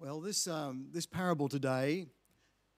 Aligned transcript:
Well, 0.00 0.20
this, 0.20 0.46
um, 0.46 0.86
this 0.92 1.06
parable 1.06 1.48
today 1.48 2.06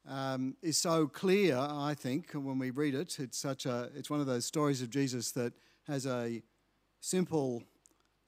um, 0.09 0.57
is 0.63 0.79
so 0.79 1.07
clear, 1.07 1.55
I 1.59 1.93
think, 1.93 2.33
when 2.33 2.59
we 2.59 2.71
read 2.71 2.95
it. 2.95 3.21
It's, 3.21 3.37
such 3.37 3.67
a, 3.67 3.91
it's 3.95 4.09
one 4.09 4.21
of 4.21 4.27
those 4.27 4.47
stories 4.47 4.81
of 4.81 4.89
Jesus 4.89 5.31
that 5.33 5.53
has 5.87 6.07
a 6.07 6.43
simple 7.01 7.63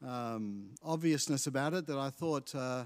um, 0.06 0.74
obviousness 0.82 1.46
about 1.46 1.72
it 1.72 1.86
that 1.86 1.96
I 1.96 2.10
thought 2.10 2.54
uh, 2.54 2.58
uh, 2.58 2.84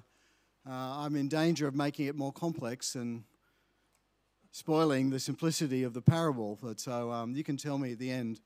I'm 0.71 1.17
in 1.17 1.27
danger 1.27 1.67
of 1.67 1.75
making 1.75 2.07
it 2.07 2.15
more 2.15 2.33
complex 2.33 2.95
and 2.95 3.25
spoiling 4.53 5.11
the 5.11 5.19
simplicity 5.19 5.83
of 5.83 5.93
the 5.93 6.03
parable. 6.03 6.57
But 6.63 6.79
so 6.79 7.11
um, 7.11 7.35
you 7.35 7.43
can 7.43 7.57
tell 7.57 7.79
me 7.79 7.93
at 7.93 7.99
the 7.99 8.13
end 8.13 8.41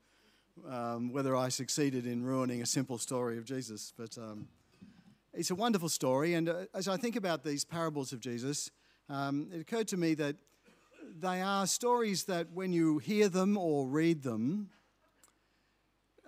um, 0.67 1.13
whether 1.13 1.35
I 1.35 1.49
succeeded 1.49 2.07
in 2.07 2.23
ruining 2.23 2.63
a 2.63 2.65
simple 2.65 2.97
story 2.97 3.37
of 3.37 3.45
Jesus. 3.45 3.93
But 3.95 4.17
um, 4.17 4.47
it's 5.33 5.51
a 5.51 5.55
wonderful 5.55 5.89
story. 5.89 6.33
And 6.33 6.49
uh, 6.49 6.65
as 6.73 6.87
I 6.87 6.97
think 6.97 7.15
about 7.15 7.43
these 7.43 7.63
parables 7.63 8.11
of 8.11 8.19
Jesus, 8.19 8.69
um, 9.09 9.49
it 9.53 9.61
occurred 9.61 9.87
to 9.89 9.97
me 9.97 10.13
that 10.15 10.35
they 11.19 11.41
are 11.41 11.67
stories 11.67 12.25
that 12.25 12.51
when 12.51 12.73
you 12.73 12.97
hear 12.99 13.29
them 13.29 13.57
or 13.57 13.87
read 13.87 14.23
them, 14.23 14.69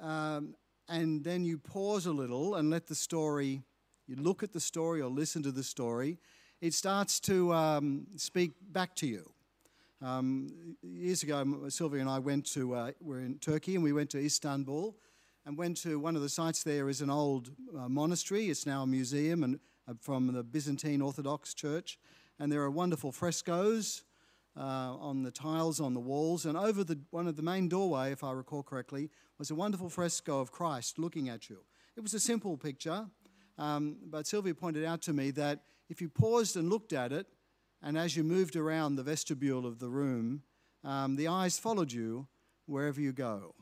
um, 0.01 0.55
and 0.89 1.23
then 1.23 1.45
you 1.45 1.57
pause 1.57 2.05
a 2.05 2.11
little 2.11 2.55
and 2.55 2.69
let 2.69 2.87
the 2.87 2.95
story, 2.95 3.63
you 4.07 4.15
look 4.15 4.43
at 4.43 4.51
the 4.51 4.59
story 4.59 5.01
or 5.01 5.09
listen 5.09 5.41
to 5.43 5.51
the 5.51 5.63
story, 5.63 6.19
it 6.61 6.73
starts 6.73 7.19
to 7.21 7.53
um, 7.53 8.07
speak 8.17 8.51
back 8.71 8.95
to 8.95 9.07
you. 9.07 9.29
Um, 10.01 10.75
years 10.81 11.23
ago, 11.23 11.69
Sylvia 11.69 12.01
and 12.01 12.09
I 12.09 12.19
went 12.19 12.45
to, 12.53 12.75
uh, 12.75 12.91
we're 12.99 13.19
in 13.19 13.37
Turkey 13.39 13.75
and 13.75 13.83
we 13.83 13.93
went 13.93 14.09
to 14.11 14.19
Istanbul 14.19 14.95
and 15.45 15.57
went 15.57 15.77
to 15.77 15.99
one 15.99 16.15
of 16.15 16.21
the 16.21 16.29
sites 16.29 16.63
there 16.63 16.89
is 16.89 17.01
an 17.01 17.09
old 17.09 17.51
uh, 17.77 17.89
monastery. 17.89 18.49
It's 18.49 18.65
now 18.65 18.83
a 18.83 18.87
museum 18.87 19.43
and 19.43 19.59
uh, 19.87 19.93
from 19.99 20.31
the 20.31 20.43
Byzantine 20.43 21.01
Orthodox 21.01 21.53
Church. 21.53 21.99
And 22.39 22.51
there 22.51 22.61
are 22.61 22.71
wonderful 22.71 23.11
frescoes 23.11 24.03
uh, 24.55 24.61
on 24.61 25.23
the 25.23 25.31
tiles 25.31 25.79
on 25.79 25.93
the 25.93 25.99
walls. 25.99 26.45
And 26.45 26.57
over 26.57 26.83
the, 26.83 26.99
one 27.09 27.27
of 27.27 27.35
the 27.35 27.41
main 27.41 27.67
doorway, 27.67 28.11
if 28.11 28.23
I 28.23 28.31
recall 28.31 28.63
correctly, 28.63 29.09
was 29.37 29.51
a 29.51 29.55
wonderful 29.55 29.89
fresco 29.89 30.39
of 30.39 30.51
Christ 30.51 30.97
looking 30.97 31.29
at 31.29 31.49
you. 31.49 31.59
It 31.95 32.01
was 32.01 32.13
a 32.13 32.19
simple 32.19 32.57
picture, 32.57 33.05
um, 33.57 33.97
but 34.05 34.25
Sylvia 34.25 34.55
pointed 34.55 34.85
out 34.85 35.01
to 35.03 35.13
me 35.13 35.31
that 35.31 35.63
if 35.89 36.01
you 36.01 36.09
paused 36.09 36.55
and 36.55 36.69
looked 36.69 36.93
at 36.93 37.11
it, 37.11 37.27
and 37.81 37.97
as 37.97 38.15
you 38.15 38.23
moved 38.23 38.55
around 38.55 38.95
the 38.95 39.03
vestibule 39.03 39.65
of 39.65 39.79
the 39.79 39.89
room, 39.89 40.41
um, 40.83 41.17
the 41.17 41.27
eyes 41.27 41.59
followed 41.59 41.91
you 41.91 42.27
wherever 42.65 43.01
you 43.01 43.11
go. 43.11 43.53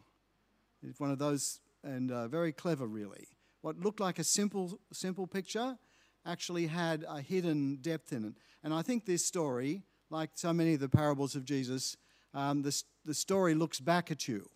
It's 0.84 1.00
one 1.00 1.12
of 1.12 1.20
those 1.20 1.60
and 1.84 2.12
uh, 2.12 2.28
very 2.28 2.52
clever, 2.52 2.88
really. 2.88 3.28
What 3.62 3.80
looked 3.80 4.00
like 4.00 4.20
a 4.20 4.24
simple, 4.24 4.80
simple 4.92 5.28
picture 5.28 5.78
actually 6.26 6.68
had 6.68 7.06
a 7.08 7.22
hidden 7.22 7.78
depth 7.82 8.14
in 8.14 8.26
it. 8.26 8.34
And 8.64 8.74
I 8.74 8.82
think 8.82 9.06
this 9.06 9.26
story, 9.26 9.84
like 10.10 10.32
so 10.36 10.54
many 10.54 10.76
of 10.76 10.80
the 10.80 10.90
parables 10.90 11.36
of 11.36 11.46
Jesus, 11.46 11.98
um, 12.34 12.62
the, 12.62 12.84
the 13.06 13.14
story 13.14 13.56
looks 13.56 13.80
back 13.80 14.12
at 14.12 14.28
you. 14.28 14.50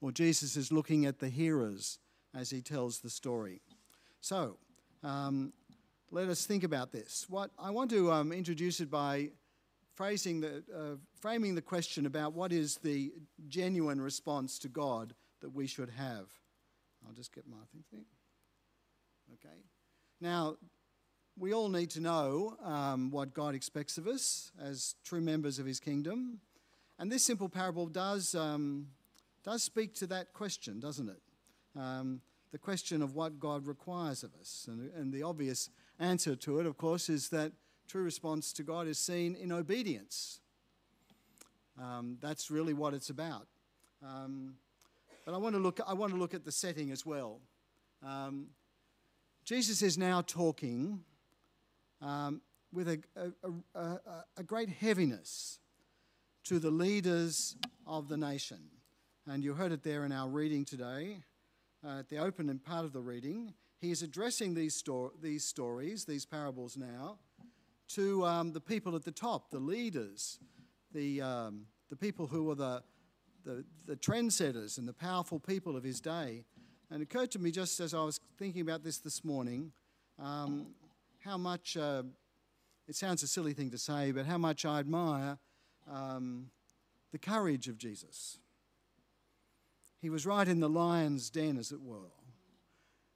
Or 0.00 0.12
Jesus 0.12 0.56
is 0.56 0.70
looking 0.70 1.06
at 1.06 1.18
the 1.18 1.28
hearers 1.28 1.98
as 2.34 2.50
he 2.50 2.62
tells 2.62 3.00
the 3.00 3.10
story. 3.10 3.60
So, 4.20 4.56
um, 5.02 5.52
let 6.10 6.28
us 6.28 6.46
think 6.46 6.64
about 6.64 6.92
this. 6.92 7.26
What 7.28 7.50
I 7.58 7.70
want 7.70 7.90
to 7.90 8.10
um, 8.10 8.32
introduce 8.32 8.80
it 8.80 8.90
by 8.90 9.30
phrasing 9.94 10.40
the, 10.40 10.62
uh, 10.74 10.96
framing 11.20 11.54
the 11.54 11.62
question 11.62 12.06
about 12.06 12.32
what 12.32 12.52
is 12.52 12.76
the 12.76 13.12
genuine 13.48 14.00
response 14.00 14.58
to 14.60 14.68
God 14.68 15.14
that 15.40 15.54
we 15.54 15.66
should 15.66 15.90
have. 15.90 16.26
I'll 17.06 17.14
just 17.14 17.34
get 17.34 17.44
my 17.48 17.56
thing. 17.90 18.04
Okay. 19.34 19.54
Now, 20.20 20.56
we 21.38 21.52
all 21.52 21.68
need 21.68 21.90
to 21.90 22.00
know 22.00 22.56
um, 22.64 23.10
what 23.10 23.32
God 23.34 23.54
expects 23.54 23.98
of 23.98 24.06
us 24.06 24.50
as 24.60 24.96
true 25.04 25.20
members 25.20 25.58
of 25.58 25.66
His 25.66 25.78
kingdom, 25.78 26.40
and 26.98 27.12
this 27.12 27.22
simple 27.22 27.48
parable 27.48 27.86
does 27.86 28.34
um, 28.34 28.88
does 29.44 29.62
speak 29.62 29.94
to 29.94 30.06
that 30.08 30.32
question, 30.32 30.80
doesn't 30.80 31.08
it? 31.08 31.22
Um, 31.78 32.20
the 32.50 32.58
question 32.58 33.02
of 33.02 33.14
what 33.14 33.38
God 33.38 33.66
requires 33.66 34.22
of 34.22 34.30
us, 34.40 34.66
and, 34.68 34.90
and 34.94 35.12
the 35.12 35.22
obvious 35.22 35.70
answer 36.00 36.34
to 36.34 36.58
it, 36.58 36.66
of 36.66 36.76
course, 36.76 37.08
is 37.08 37.28
that 37.28 37.52
true 37.86 38.02
response 38.02 38.52
to 38.54 38.62
God 38.62 38.88
is 38.88 38.98
seen 38.98 39.34
in 39.36 39.52
obedience. 39.52 40.40
Um, 41.80 42.18
that's 42.20 42.50
really 42.50 42.74
what 42.74 42.94
it's 42.94 43.10
about. 43.10 43.46
Um, 44.04 44.54
but 45.28 45.34
I 45.34 45.36
want 45.36 45.56
to 45.56 45.60
look, 45.60 45.78
I 45.86 45.92
want 45.92 46.14
to 46.14 46.18
look 46.18 46.32
at 46.32 46.46
the 46.46 46.50
setting 46.50 46.90
as 46.90 47.04
well. 47.04 47.42
Um, 48.02 48.46
Jesus 49.44 49.82
is 49.82 49.98
now 49.98 50.22
talking 50.22 51.00
um, 52.00 52.40
with 52.72 52.88
a, 52.88 53.02
a, 53.14 53.78
a, 53.78 54.24
a, 54.38 54.42
great 54.42 54.70
heaviness 54.70 55.58
to 56.44 56.58
the 56.58 56.70
leaders 56.70 57.56
of 57.86 58.08
the 58.08 58.16
nation. 58.16 58.70
And 59.26 59.44
you 59.44 59.52
heard 59.52 59.70
it 59.70 59.82
there 59.82 60.06
in 60.06 60.12
our 60.12 60.30
reading 60.30 60.64
today, 60.64 61.18
uh, 61.86 61.98
at 61.98 62.08
the 62.08 62.16
opening 62.16 62.58
part 62.58 62.86
of 62.86 62.94
the 62.94 63.02
reading. 63.02 63.52
He 63.82 63.90
is 63.90 64.00
addressing 64.00 64.54
these, 64.54 64.76
sto- 64.76 65.12
these 65.20 65.44
stories, 65.44 66.06
these 66.06 66.24
parables 66.24 66.74
now, 66.74 67.18
to 67.88 68.24
um, 68.24 68.54
the 68.54 68.62
people 68.62 68.96
at 68.96 69.04
the 69.04 69.12
top, 69.12 69.50
the 69.50 69.60
leaders, 69.60 70.38
the, 70.94 71.20
um, 71.20 71.66
the 71.90 71.96
people 71.96 72.28
who 72.28 72.50
are 72.50 72.54
the, 72.54 72.82
the, 73.48 73.64
the 73.86 73.96
trendsetters 73.96 74.76
and 74.76 74.86
the 74.86 74.92
powerful 74.92 75.40
people 75.40 75.74
of 75.74 75.82
his 75.82 76.00
day. 76.00 76.44
And 76.90 77.00
it 77.00 77.04
occurred 77.04 77.30
to 77.30 77.38
me 77.38 77.50
just 77.50 77.80
as 77.80 77.94
I 77.94 78.02
was 78.02 78.20
thinking 78.36 78.60
about 78.60 78.84
this 78.84 78.98
this 78.98 79.24
morning 79.24 79.72
um, 80.22 80.66
how 81.24 81.38
much, 81.38 81.76
uh, 81.76 82.02
it 82.86 82.94
sounds 82.94 83.22
a 83.22 83.26
silly 83.26 83.54
thing 83.54 83.70
to 83.70 83.78
say, 83.78 84.12
but 84.12 84.26
how 84.26 84.36
much 84.36 84.66
I 84.66 84.80
admire 84.80 85.38
um, 85.90 86.50
the 87.10 87.18
courage 87.18 87.68
of 87.68 87.78
Jesus. 87.78 88.38
He 90.02 90.10
was 90.10 90.26
right 90.26 90.46
in 90.46 90.60
the 90.60 90.68
lion's 90.68 91.30
den, 91.30 91.56
as 91.56 91.72
it 91.72 91.80
were. 91.80 92.12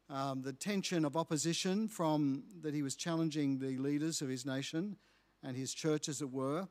Um, 0.09 0.43
the 0.43 0.55
tension 0.55 1.05
of 1.05 1.15
opposition 1.15 1.89
from 1.89 2.45
that 2.63 2.75
he 2.75 2.83
was 2.83 2.97
challenging 2.97 3.59
the 3.59 3.77
leaders 3.77 4.23
of 4.23 4.29
his 4.31 4.47
nation 4.47 4.97
and 5.43 5.57
his 5.57 5.75
church, 5.75 6.09
as 6.09 6.23
it 6.23 6.31
were, 6.31 6.69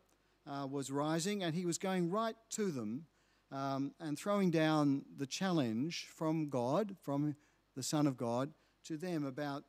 uh, 0.49 0.65
was 0.65 0.89
rising, 0.89 1.43
and 1.43 1.53
he 1.53 1.65
was 1.65 1.77
going 1.77 2.09
right 2.09 2.35
to 2.51 2.71
them 2.71 3.05
um, 3.51 3.93
and 3.99 4.17
throwing 4.17 4.49
down 4.49 5.03
the 5.17 5.25
challenge 5.25 6.07
from 6.15 6.49
God, 6.49 6.95
from 7.01 7.35
the 7.75 7.83
Son 7.83 8.07
of 8.07 8.17
God, 8.17 8.51
to 8.85 8.97
them 8.97 9.25
about 9.25 9.63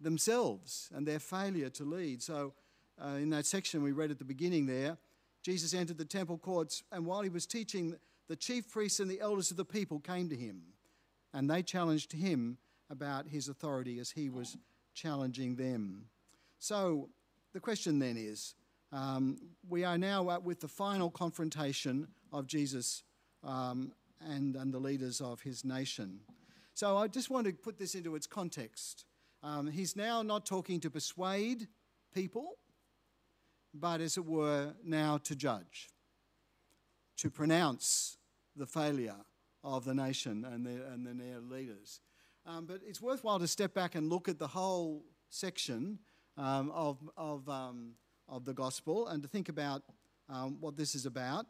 themselves 0.00 0.90
and 0.94 1.06
their 1.06 1.20
failure 1.20 1.70
to 1.70 1.84
lead. 1.84 2.22
So, 2.22 2.54
uh, 3.02 3.16
in 3.16 3.30
that 3.30 3.46
section 3.46 3.82
we 3.82 3.92
read 3.92 4.10
at 4.10 4.18
the 4.18 4.24
beginning 4.24 4.66
there, 4.66 4.98
Jesus 5.42 5.74
entered 5.74 5.98
the 5.98 6.04
temple 6.04 6.38
courts, 6.38 6.82
and 6.92 7.06
while 7.06 7.22
he 7.22 7.28
was 7.28 7.46
teaching, 7.46 7.96
the 8.28 8.36
chief 8.36 8.70
priests 8.70 9.00
and 9.00 9.10
the 9.10 9.20
elders 9.20 9.50
of 9.50 9.56
the 9.56 9.64
people 9.64 9.98
came 9.98 10.28
to 10.28 10.36
him, 10.36 10.62
and 11.32 11.50
they 11.50 11.62
challenged 11.62 12.12
him 12.12 12.58
about 12.90 13.26
his 13.28 13.48
authority 13.48 13.98
as 13.98 14.10
he 14.10 14.28
was 14.28 14.56
challenging 14.94 15.56
them. 15.56 16.06
So, 16.58 17.08
the 17.52 17.60
question 17.60 17.98
then 17.98 18.16
is 18.16 18.54
um, 18.92 19.38
we 19.68 19.84
are 19.84 19.98
now 19.98 20.38
with 20.40 20.60
the 20.60 20.68
final 20.68 21.10
confrontation 21.10 22.08
of 22.32 22.46
Jesus 22.46 23.02
um, 23.44 23.92
and, 24.20 24.56
and 24.56 24.72
the 24.72 24.78
leaders 24.78 25.20
of 25.20 25.42
his 25.42 25.64
nation. 25.64 26.20
So 26.74 26.96
I 26.96 27.08
just 27.08 27.30
want 27.30 27.46
to 27.46 27.52
put 27.52 27.78
this 27.78 27.94
into 27.94 28.14
its 28.14 28.26
context. 28.26 29.04
Um, 29.42 29.66
he's 29.66 29.96
now 29.96 30.22
not 30.22 30.46
talking 30.46 30.80
to 30.80 30.90
persuade 30.90 31.68
people, 32.14 32.58
but 33.74 34.00
as 34.00 34.16
it 34.16 34.24
were, 34.24 34.74
now 34.84 35.18
to 35.18 35.34
judge, 35.34 35.90
to 37.16 37.30
pronounce 37.30 38.16
the 38.56 38.66
failure 38.66 39.16
of 39.64 39.84
the 39.84 39.94
nation 39.94 40.44
and 40.44 40.66
their, 40.66 40.84
and 40.92 41.06
their 41.20 41.40
leaders. 41.40 42.00
Um, 42.46 42.66
but 42.66 42.80
it's 42.86 43.00
worthwhile 43.00 43.38
to 43.38 43.46
step 43.46 43.74
back 43.74 43.94
and 43.94 44.08
look 44.08 44.28
at 44.28 44.38
the 44.38 44.48
whole 44.48 45.04
section 45.30 45.98
um, 46.36 46.70
of, 46.70 46.98
of, 47.16 47.48
um, 47.48 47.92
of 48.28 48.44
the 48.44 48.54
gospel 48.54 49.08
and 49.08 49.22
to 49.22 49.28
think 49.28 49.48
about 49.48 49.82
um, 50.28 50.56
what 50.60 50.76
this 50.76 50.94
is 50.94 51.06
about. 51.06 51.46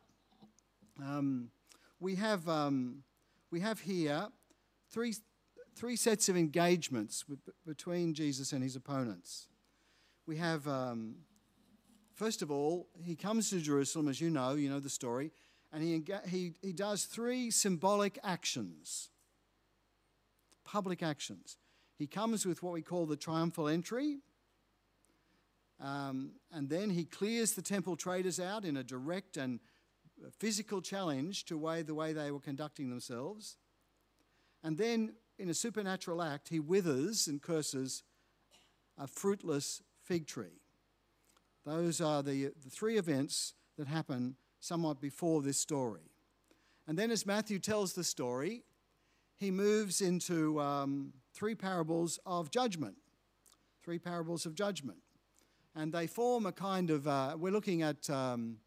We 2.02 2.16
have, 2.16 2.48
um, 2.48 3.04
we 3.52 3.60
have 3.60 3.78
here 3.78 4.26
three, 4.90 5.14
three 5.76 5.94
sets 5.94 6.28
of 6.28 6.36
engagements 6.36 7.28
with, 7.28 7.38
between 7.64 8.12
Jesus 8.12 8.52
and 8.52 8.60
his 8.60 8.74
opponents. 8.74 9.46
We 10.26 10.36
have, 10.38 10.66
um, 10.66 11.18
first 12.12 12.42
of 12.42 12.50
all, 12.50 12.88
he 13.04 13.14
comes 13.14 13.50
to 13.50 13.60
Jerusalem, 13.60 14.08
as 14.08 14.20
you 14.20 14.30
know, 14.30 14.54
you 14.54 14.68
know 14.68 14.80
the 14.80 14.90
story, 14.90 15.30
and 15.72 15.80
he, 15.80 16.02
he, 16.26 16.54
he 16.60 16.72
does 16.72 17.04
three 17.04 17.52
symbolic 17.52 18.18
actions, 18.24 19.10
public 20.64 21.04
actions. 21.04 21.56
He 21.96 22.08
comes 22.08 22.44
with 22.44 22.64
what 22.64 22.72
we 22.72 22.82
call 22.82 23.06
the 23.06 23.16
triumphal 23.16 23.68
entry, 23.68 24.18
um, 25.80 26.32
and 26.50 26.68
then 26.68 26.90
he 26.90 27.04
clears 27.04 27.52
the 27.52 27.62
temple 27.62 27.94
traders 27.94 28.40
out 28.40 28.64
in 28.64 28.76
a 28.76 28.82
direct 28.82 29.36
and 29.36 29.60
physical 30.30 30.80
challenge 30.80 31.44
to 31.46 31.58
way, 31.58 31.82
the 31.82 31.94
way 31.94 32.12
they 32.12 32.30
were 32.30 32.40
conducting 32.40 32.90
themselves. 32.90 33.56
And 34.62 34.78
then, 34.78 35.14
in 35.38 35.48
a 35.48 35.54
supernatural 35.54 36.22
act, 36.22 36.48
he 36.48 36.60
withers 36.60 37.26
and 37.26 37.42
curses 37.42 38.04
a 38.98 39.06
fruitless 39.06 39.82
fig 40.04 40.26
tree. 40.26 40.60
Those 41.64 42.00
are 42.00 42.22
the, 42.22 42.52
the 42.62 42.70
three 42.70 42.98
events 42.98 43.54
that 43.78 43.88
happen 43.88 44.36
somewhat 44.60 45.00
before 45.00 45.42
this 45.42 45.58
story. 45.58 46.12
And 46.86 46.98
then, 46.98 47.10
as 47.10 47.26
Matthew 47.26 47.58
tells 47.58 47.92
the 47.92 48.04
story, 48.04 48.64
he 49.36 49.50
moves 49.50 50.00
into 50.00 50.60
um, 50.60 51.12
three 51.34 51.54
parables 51.54 52.18
of 52.24 52.50
judgment. 52.50 52.96
Three 53.82 53.98
parables 53.98 54.46
of 54.46 54.54
judgment. 54.54 54.98
And 55.74 55.92
they 55.92 56.06
form 56.06 56.46
a 56.46 56.52
kind 56.52 56.90
of, 56.90 57.08
uh, 57.08 57.36
we're 57.38 57.52
looking 57.52 57.82
at 57.82 58.08
um, 58.10 58.58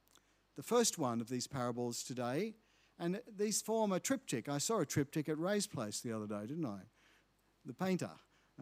the 0.56 0.64
first 0.64 0.98
one 0.98 1.22
of 1.22 1.30
these 1.30 1.48
parables 1.48 2.04
today, 2.04 2.56
and 2.98 3.22
these 3.38 3.62
form 3.62 3.92
a 3.92 4.00
triptych. 4.00 4.48
I 4.48 4.58
saw 4.58 4.80
a 4.80 4.86
triptych 4.86 5.28
at 5.28 5.38
Ray's 5.38 5.68
place 5.68 6.02
the 6.02 6.14
other 6.14 6.28
day, 6.28 6.48
didn't 6.48 6.66
I? 6.66 6.80
The 7.66 7.74
painter. 7.74 8.12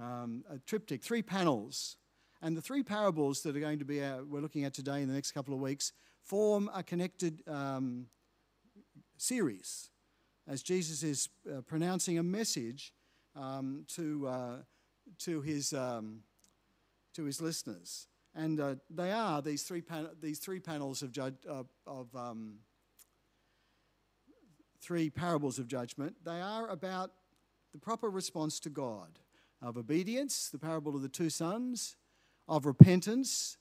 Um, 0.02 0.44
a 0.50 0.58
triptych, 0.58 1.04
three 1.04 1.22
panels. 1.22 1.98
And 2.42 2.58
the 2.58 2.62
three 2.62 2.84
parables 2.84 3.44
that 3.44 3.56
are 3.56 3.60
going 3.60 3.80
to 3.80 3.86
be, 3.86 4.02
uh, 4.04 4.24
we're 4.28 4.42
looking 4.42 4.66
at 4.66 4.74
today 4.74 5.02
in 5.02 5.08
the 5.08 5.14
next 5.14 5.32
couple 5.32 5.54
of 5.54 5.60
weeks, 5.60 5.94
form 6.24 6.70
a 6.74 6.82
connected 6.82 7.44
um, 7.48 8.08
series 9.18 9.90
as 10.48 10.62
Jesus 10.62 11.04
is 11.04 11.30
uh, 11.50 11.62
pronouncing 11.62 12.18
a 12.18 12.24
message 12.24 12.94
um, 13.36 13.86
to, 13.90 14.28
uh, 14.28 14.56
to, 15.20 15.42
his, 15.42 15.74
um, 15.74 16.22
to 17.14 17.24
his 17.24 17.42
listeners. 17.42 18.08
And 18.36 18.60
uh, 18.60 18.76
they 18.90 19.12
are 19.12 19.42
these 19.42 19.64
three, 19.64 19.84
these 20.22 20.40
three 20.40 20.60
panels 20.60 21.04
of, 21.04 21.12
judge, 21.12 21.36
of 21.48 22.16
um, 22.16 22.56
three 24.82 25.10
parables 25.10 25.60
of 25.60 25.68
judgment. 25.68 26.16
They 26.26 26.42
are 26.42 26.68
about 26.68 27.12
the 27.72 27.80
proper 27.80 28.10
response 28.10 28.60
to 28.62 28.70
God 28.70 29.20
of 29.62 29.78
obedience, 29.78 30.50
the 30.50 30.60
parable 30.60 30.96
of 30.96 31.02
the 31.02 31.10
two 31.10 31.30
sons, 31.30 31.96
of 32.48 32.66
repentance, 32.66 33.58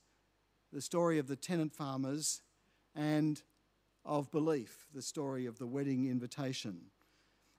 the 0.71 0.81
story 0.81 1.17
of 1.17 1.27
the 1.27 1.35
tenant 1.35 1.73
farmers, 1.73 2.41
and 2.95 3.41
of 4.03 4.31
belief, 4.31 4.87
the 4.93 5.01
story 5.01 5.45
of 5.45 5.59
the 5.59 5.67
wedding 5.67 6.09
invitation. 6.09 6.81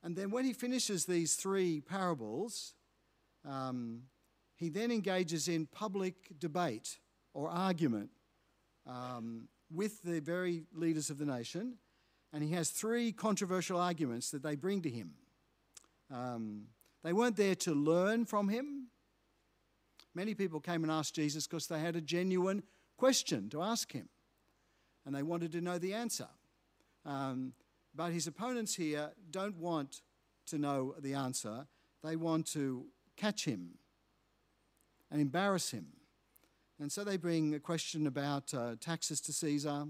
And 0.03 0.15
then 0.15 0.31
when 0.31 0.45
he 0.45 0.53
finishes 0.53 1.07
these 1.07 1.35
three 1.35 1.81
parables, 1.81 2.75
um, 3.49 4.03
he 4.55 4.69
then 4.69 4.91
engages 4.91 5.49
in 5.49 5.67
public 5.67 6.39
debate 6.39 6.99
or 7.35 7.51
argument 7.51 8.11
um, 8.87 9.49
with 9.71 10.03
the 10.03 10.21
very 10.21 10.65
leaders 10.73 11.11
of 11.11 11.19
the 11.19 11.27
nation. 11.27 11.75
And 12.33 12.43
he 12.43 12.53
has 12.53 12.71
three 12.71 13.13
controversial 13.13 13.79
arguments 13.79 14.31
that 14.31 14.43
they 14.43 14.57
bring 14.57 14.83
to 14.83 14.91
him. 14.91 15.13
Um, 16.11 16.69
they 17.03 17.13
weren't 17.13 17.37
there 17.37 17.55
to 17.57 17.75
learn 17.75 18.25
from 18.25 18.49
him. 18.49 18.89
Many 20.15 20.35
people 20.35 20.61
came 20.61 20.83
and 20.83 20.91
asked 20.91 21.15
Jesus 21.15 21.47
because 21.47 21.67
they 21.67 21.81
had 21.81 21.97
a 21.97 22.01
genuine 22.01 22.63
question 22.97 23.51
to 23.51 23.63
ask 23.63 23.93
him 23.93 24.09
and 25.05 25.15
they 25.15 25.23
wanted 25.23 25.53
to 25.53 25.61
know 25.61 25.79
the 25.79 25.93
answer. 25.93 26.29
Um, 27.05 27.53
but 27.95 28.13
his 28.13 28.27
opponents 28.27 28.75
here 28.75 29.11
don't 29.31 29.57
want 29.57 30.01
to 30.47 30.59
know 30.59 30.95
the 30.99 31.15
answer, 31.15 31.67
they 32.03 32.17
want 32.17 32.47
to 32.49 32.87
catch 33.17 33.45
him 33.45 33.79
and 35.11 35.21
embarrass 35.21 35.71
him. 35.71 35.87
And 36.81 36.91
so 36.91 37.05
they 37.05 37.17
bring 37.17 37.55
a 37.55 37.61
question 37.61 38.07
about 38.07 38.53
uh, 38.53 38.75
taxes 38.81 39.21
to 39.23 39.33
Caesar, 39.33 39.87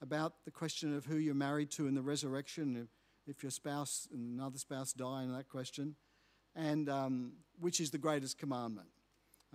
about 0.00 0.34
the 0.44 0.50
question 0.50 0.96
of 0.96 1.04
who 1.04 1.16
you're 1.16 1.34
married 1.34 1.70
to 1.72 1.86
in 1.86 1.94
the 1.94 2.02
resurrection, 2.02 2.88
if 3.26 3.42
your 3.42 3.50
spouse 3.50 4.08
and 4.12 4.38
another 4.38 4.58
spouse 4.58 4.92
die, 4.92 5.22
in 5.22 5.32
that 5.32 5.48
question, 5.48 5.96
and 6.54 6.88
um, 6.88 7.32
which 7.58 7.80
is 7.80 7.90
the 7.90 7.98
greatest 7.98 8.38
commandment. 8.38 8.88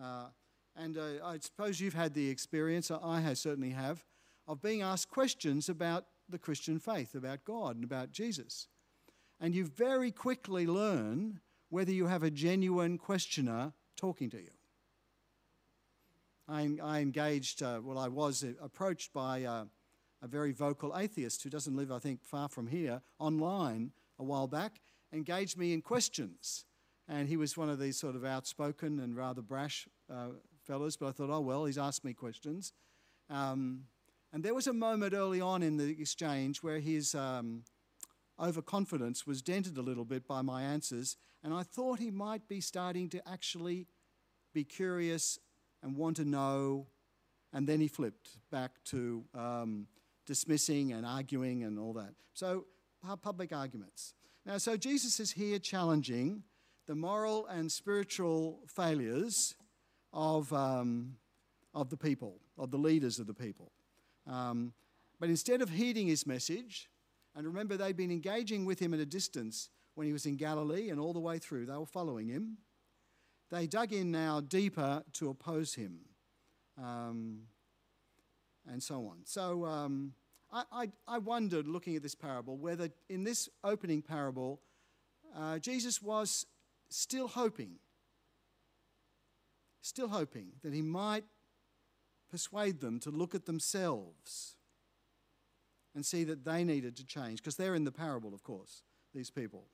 Uh, 0.01 0.25
and 0.75 0.97
uh, 0.97 1.25
I 1.25 1.39
suppose 1.39 1.79
you've 1.79 1.93
had 1.93 2.13
the 2.13 2.29
experience, 2.29 2.91
I 2.91 3.33
certainly 3.33 3.71
have, 3.71 4.05
of 4.47 4.61
being 4.61 4.81
asked 4.81 5.09
questions 5.09 5.67
about 5.67 6.05
the 6.29 6.39
Christian 6.39 6.79
faith, 6.79 7.15
about 7.15 7.43
God 7.43 7.75
and 7.75 7.83
about 7.83 8.11
Jesus. 8.11 8.67
And 9.39 9.55
you 9.55 9.65
very 9.65 10.11
quickly 10.11 10.67
learn 10.67 11.39
whether 11.69 11.91
you 11.91 12.07
have 12.07 12.23
a 12.23 12.31
genuine 12.31 12.97
questioner 12.97 13.73
talking 13.97 14.29
to 14.29 14.37
you. 14.37 14.51
I, 16.51 16.69
I 16.83 16.99
engaged, 16.99 17.63
uh, 17.63 17.79
well, 17.81 17.97
I 17.97 18.09
was 18.09 18.43
approached 18.61 19.13
by 19.13 19.43
uh, 19.43 19.65
a 20.21 20.27
very 20.27 20.51
vocal 20.51 20.97
atheist 20.97 21.43
who 21.43 21.49
doesn't 21.49 21.75
live, 21.75 21.91
I 21.91 21.99
think, 21.99 22.23
far 22.23 22.49
from 22.49 22.67
here, 22.67 23.01
online 23.19 23.91
a 24.19 24.23
while 24.23 24.47
back, 24.47 24.81
engaged 25.13 25.57
me 25.57 25.73
in 25.73 25.81
questions. 25.81 26.65
And 27.07 27.29
he 27.29 27.37
was 27.37 27.57
one 27.57 27.69
of 27.69 27.79
these 27.79 27.97
sort 27.97 28.15
of 28.15 28.25
outspoken 28.25 28.99
and 28.99 29.15
rather 29.15 29.41
brash 29.41 29.87
uh, 30.13 30.29
fellows, 30.65 30.97
but 30.97 31.07
I 31.07 31.11
thought, 31.11 31.29
oh, 31.29 31.39
well, 31.39 31.65
he's 31.65 31.77
asked 31.77 32.03
me 32.03 32.13
questions. 32.13 32.73
Um, 33.29 33.85
and 34.33 34.43
there 34.43 34.53
was 34.53 34.67
a 34.67 34.73
moment 34.73 35.13
early 35.13 35.39
on 35.39 35.63
in 35.63 35.77
the 35.77 35.89
exchange 35.89 36.61
where 36.61 36.79
his 36.79 37.15
um, 37.15 37.63
overconfidence 38.39 39.25
was 39.25 39.41
dented 39.41 39.77
a 39.77 39.81
little 39.81 40.05
bit 40.05 40.27
by 40.27 40.41
my 40.41 40.63
answers, 40.63 41.15
and 41.43 41.53
I 41.53 41.63
thought 41.63 41.99
he 41.99 42.11
might 42.11 42.47
be 42.47 42.59
starting 42.59 43.09
to 43.09 43.27
actually 43.27 43.87
be 44.53 44.63
curious 44.65 45.39
and 45.83 45.95
want 45.95 46.17
to 46.17 46.25
know. 46.25 46.87
And 47.53 47.67
then 47.67 47.79
he 47.79 47.87
flipped 47.87 48.37
back 48.49 48.71
to 48.85 49.23
um, 49.35 49.87
dismissing 50.25 50.93
and 50.93 51.05
arguing 51.05 51.63
and 51.63 51.77
all 51.77 51.93
that. 51.93 52.13
So, 52.33 52.65
public 53.21 53.51
arguments. 53.51 54.13
Now, 54.45 54.57
so 54.57 54.77
Jesus 54.77 55.19
is 55.19 55.31
here 55.31 55.59
challenging 55.59 56.43
the 56.87 56.95
moral 56.95 57.45
and 57.47 57.71
spiritual 57.71 58.59
failures 58.67 59.55
of, 60.13 60.51
um, 60.53 61.15
of 61.73 61.89
the 61.89 61.97
people, 61.97 62.39
of 62.57 62.71
the 62.71 62.77
leaders 62.77 63.19
of 63.19 63.27
the 63.27 63.33
people. 63.33 63.71
Um, 64.27 64.73
but 65.19 65.29
instead 65.29 65.61
of 65.61 65.69
heeding 65.69 66.07
his 66.07 66.25
message, 66.25 66.89
and 67.35 67.45
remember 67.45 67.77
they'd 67.77 67.95
been 67.97 68.11
engaging 68.11 68.65
with 68.65 68.79
him 68.79 68.93
at 68.93 68.99
a 68.99 69.05
distance 69.05 69.69
when 69.95 70.07
he 70.07 70.13
was 70.13 70.25
in 70.25 70.35
Galilee 70.35 70.89
and 70.89 70.99
all 70.99 71.13
the 71.13 71.19
way 71.19 71.37
through, 71.37 71.65
they 71.65 71.77
were 71.77 71.85
following 71.85 72.27
him. 72.27 72.57
They 73.51 73.67
dug 73.67 73.91
in 73.91 74.11
now 74.11 74.39
deeper 74.39 75.03
to 75.13 75.29
oppose 75.29 75.73
him, 75.73 75.99
um, 76.81 77.41
and 78.65 78.81
so 78.81 79.07
on. 79.07 79.17
So 79.25 79.65
um, 79.65 80.13
I, 80.51 80.63
I, 80.71 80.91
I, 81.05 81.17
wondered, 81.17 81.67
looking 81.67 81.97
at 81.97 82.01
this 82.01 82.15
parable, 82.15 82.57
whether 82.57 82.89
in 83.09 83.25
this 83.25 83.49
opening 83.61 84.01
parable, 84.01 84.61
uh, 85.37 85.59
Jesus 85.59 86.01
was 86.01 86.45
still 86.89 87.27
hoping, 87.27 87.73
still 89.81 90.07
hoping 90.07 90.53
that 90.63 90.73
he 90.73 90.81
might 90.81 91.25
persuade 92.29 92.79
them 92.79 93.01
to 93.01 93.11
look 93.11 93.35
at 93.35 93.45
themselves 93.45 94.55
and 95.93 96.05
see 96.05 96.23
that 96.23 96.45
they 96.45 96.63
needed 96.63 96.95
to 96.95 97.05
change, 97.05 97.39
because 97.39 97.57
they're 97.57 97.75
in 97.75 97.83
the 97.83 97.91
parable, 97.91 98.33
of 98.33 98.43
course, 98.43 98.83
these 99.13 99.29
people. 99.29 99.65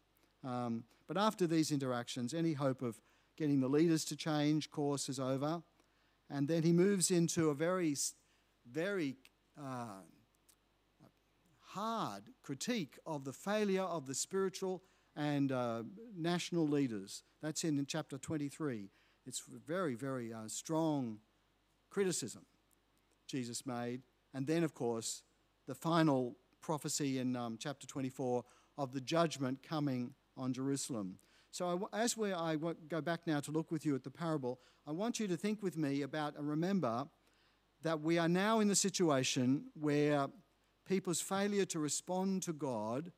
Um, 0.44 0.84
but 1.08 1.16
after 1.16 1.46
these 1.46 1.72
interactions, 1.72 2.34
any 2.34 2.54
hope 2.54 2.82
of 2.82 3.00
getting 3.38 3.60
the 3.60 3.68
leaders 3.68 4.04
to 4.06 4.16
change 4.16 4.70
course 4.70 5.08
is 5.08 5.20
over. 5.20 5.62
And 6.30 6.48
then 6.48 6.64
he 6.64 6.74
moves 6.74 7.10
into 7.12 7.50
a 7.50 7.54
very, 7.54 7.96
very 8.70 9.16
uh, 9.58 10.02
hard 11.62 12.24
critique 12.44 12.98
of 13.06 13.24
the 13.24 13.34
failure 13.34 13.84
of 13.84 14.08
the 14.08 14.16
spiritual 14.16 14.84
and 15.16 15.52
uh, 15.52 15.84
national 16.16 16.68
leaders. 16.68 17.24
That's 17.42 17.64
in, 17.64 17.86
chapter 17.86 18.18
23. 18.18 18.90
It's 19.26 19.42
very, 19.66 19.96
very 19.96 20.34
uh, 20.34 20.48
strong 20.48 21.20
criticism 21.90 22.46
Jesus 23.28 23.66
made. 23.66 24.02
And 24.34 24.48
then, 24.48 24.64
of 24.64 24.74
course, 24.74 25.24
the 25.68 25.76
final 25.76 26.38
prophecy 26.62 27.20
in 27.20 27.36
um, 27.36 27.58
chapter 27.60 27.86
24 27.86 28.44
of 28.78 28.94
the 28.94 29.02
judgment 29.02 29.62
coming 29.64 30.14
on 30.36 30.54
Jerusalem. 30.54 31.20
So, 31.52 31.90
I, 31.94 32.02
as 32.04 32.18
we, 32.18 32.34
I 32.34 32.56
go 32.56 33.02
back 33.02 33.22
now 33.26 33.40
to 33.42 33.52
look 33.52 33.72
with 33.72 33.86
you 33.86 33.96
at 33.96 34.04
the 34.04 34.12
parable, 34.12 34.60
I 34.86 34.92
want 34.92 35.20
you 35.20 35.28
to 35.28 35.38
think 35.38 35.64
with 35.64 35.78
me 35.78 36.02
about 36.02 36.38
and 36.38 36.48
remember 36.48 37.08
that 37.84 38.02
we 38.02 38.18
are 38.18 38.28
now 38.28 38.60
in 38.60 38.68
the 38.68 38.76
situation 38.76 39.66
where 39.80 40.28
people's 40.88 41.22
failure 41.22 41.66
to 41.66 41.80
respond 41.80 42.44
to 42.44 42.54
God 42.54 43.12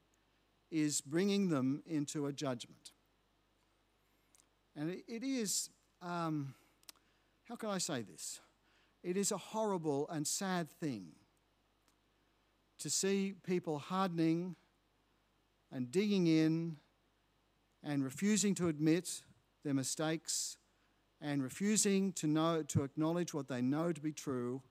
is 0.71 1.01
bringing 1.01 1.49
them 1.49 1.83
into 1.85 2.25
a 2.27 2.33
judgment. 2.33 2.91
And 4.75 4.89
it, 4.91 5.03
it 5.07 5.23
is, 5.23 5.69
um, 6.01 6.53
how 7.47 7.55
can 7.55 7.69
I 7.69 7.77
say 7.77 8.01
this? 8.01 8.39
It 9.03 9.17
is 9.17 9.31
a 9.31 9.37
horrible 9.37 10.07
and 10.09 10.27
sad 10.27 10.69
thing 10.69 11.07
to 12.79 12.89
see 12.89 13.33
people 13.45 13.79
hardening 13.79 14.55
and 15.71 15.91
digging 15.91 16.27
in 16.27 16.77
and 17.83 18.03
refusing 18.03 18.55
to 18.55 18.67
admit 18.67 19.21
their 19.63 19.73
mistakes 19.73 20.57
and 21.21 21.43
refusing 21.43 22.13
to 22.13 22.27
know 22.27 22.63
to 22.63 22.83
acknowledge 22.83 23.33
what 23.33 23.47
they 23.47 23.61
know 23.61 23.91
to 23.91 24.01
be 24.01 24.13
true 24.13 24.61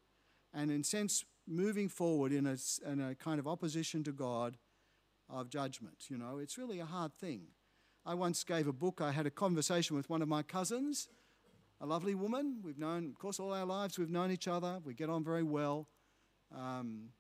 and 0.54 0.70
in 0.70 0.82
sense 0.82 1.24
moving 1.46 1.88
forward 1.88 2.32
in 2.32 2.46
a, 2.46 2.56
in 2.90 3.00
a 3.00 3.14
kind 3.14 3.38
of 3.38 3.46
opposition 3.46 4.02
to 4.04 4.12
God 4.12 4.56
of 5.28 5.50
judgment 5.50 6.06
you 6.08 6.16
know 6.16 6.38
it's 6.38 6.56
really 6.56 6.80
a 6.80 6.86
hard 6.86 7.14
thing 7.14 7.42
I 8.06 8.14
once 8.14 8.44
gave 8.44 8.66
a 8.66 8.72
book 8.72 9.00
I 9.02 9.12
had 9.12 9.26
a 9.26 9.30
conversation 9.30 9.96
with 9.96 10.08
one 10.08 10.22
of 10.22 10.28
my 10.28 10.42
cousins 10.42 11.08
a 11.80 11.86
lovely 11.86 12.14
woman. 12.14 12.58
We've 12.62 12.78
known, 12.78 13.06
of 13.06 13.18
course, 13.18 13.38
all 13.38 13.52
our 13.52 13.64
lives 13.64 13.98
we've 13.98 14.10
known 14.10 14.30
each 14.30 14.48
other. 14.48 14.80
We 14.84 14.94
get 14.94 15.08
on 15.08 15.22
very 15.22 15.44
well. 15.44 15.86
Um, 16.56 17.10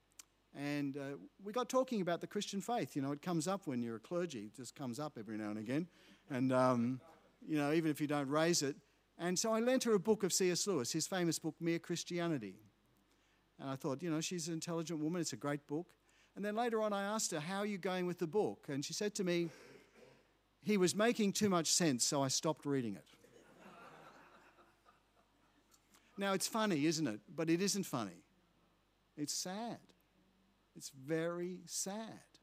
and 0.58 0.96
uh, 0.96 1.00
we 1.44 1.52
got 1.52 1.68
talking 1.68 2.00
about 2.00 2.20
the 2.20 2.26
Christian 2.26 2.60
faith. 2.60 2.96
You 2.96 3.02
know, 3.02 3.12
it 3.12 3.22
comes 3.22 3.46
up 3.46 3.68
when 3.68 3.80
you're 3.80 3.96
a 3.96 4.00
clergy, 4.00 4.50
it 4.52 4.56
just 4.56 4.74
comes 4.74 4.98
up 4.98 5.16
every 5.16 5.38
now 5.38 5.50
and 5.50 5.58
again. 5.58 5.86
And, 6.30 6.52
um, 6.52 7.00
you 7.46 7.56
know, 7.56 7.72
even 7.72 7.92
if 7.92 8.00
you 8.00 8.08
don't 8.08 8.28
raise 8.28 8.62
it. 8.62 8.74
And 9.18 9.38
so 9.38 9.52
I 9.52 9.60
lent 9.60 9.84
her 9.84 9.94
a 9.94 10.00
book 10.00 10.24
of 10.24 10.32
C.S. 10.32 10.66
Lewis, 10.66 10.90
his 10.90 11.06
famous 11.06 11.38
book, 11.38 11.54
Mere 11.60 11.78
Christianity. 11.78 12.56
And 13.60 13.70
I 13.70 13.76
thought, 13.76 14.02
you 14.02 14.10
know, 14.10 14.20
she's 14.20 14.48
an 14.48 14.54
intelligent 14.54 14.98
woman, 14.98 15.20
it's 15.20 15.32
a 15.32 15.36
great 15.36 15.64
book. 15.68 15.86
And 16.34 16.44
then 16.44 16.56
later 16.56 16.82
on, 16.82 16.92
I 16.92 17.02
asked 17.02 17.30
her, 17.30 17.40
How 17.40 17.58
are 17.58 17.66
you 17.66 17.78
going 17.78 18.06
with 18.06 18.18
the 18.18 18.26
book? 18.26 18.66
And 18.68 18.84
she 18.84 18.92
said 18.92 19.14
to 19.16 19.24
me, 19.24 19.50
He 20.62 20.76
was 20.76 20.94
making 20.94 21.32
too 21.34 21.48
much 21.48 21.68
sense, 21.68 22.04
so 22.04 22.20
I 22.22 22.28
stopped 22.28 22.66
reading 22.66 22.96
it. 22.96 23.04
now, 26.16 26.32
it's 26.32 26.48
funny, 26.48 26.84
isn't 26.86 27.06
it? 27.06 27.20
But 27.34 27.48
it 27.48 27.62
isn't 27.62 27.84
funny. 27.84 28.24
It's 29.16 29.32
sad. 29.32 29.78
It's 30.78 30.90
very 30.90 31.58
sad. 31.66 32.38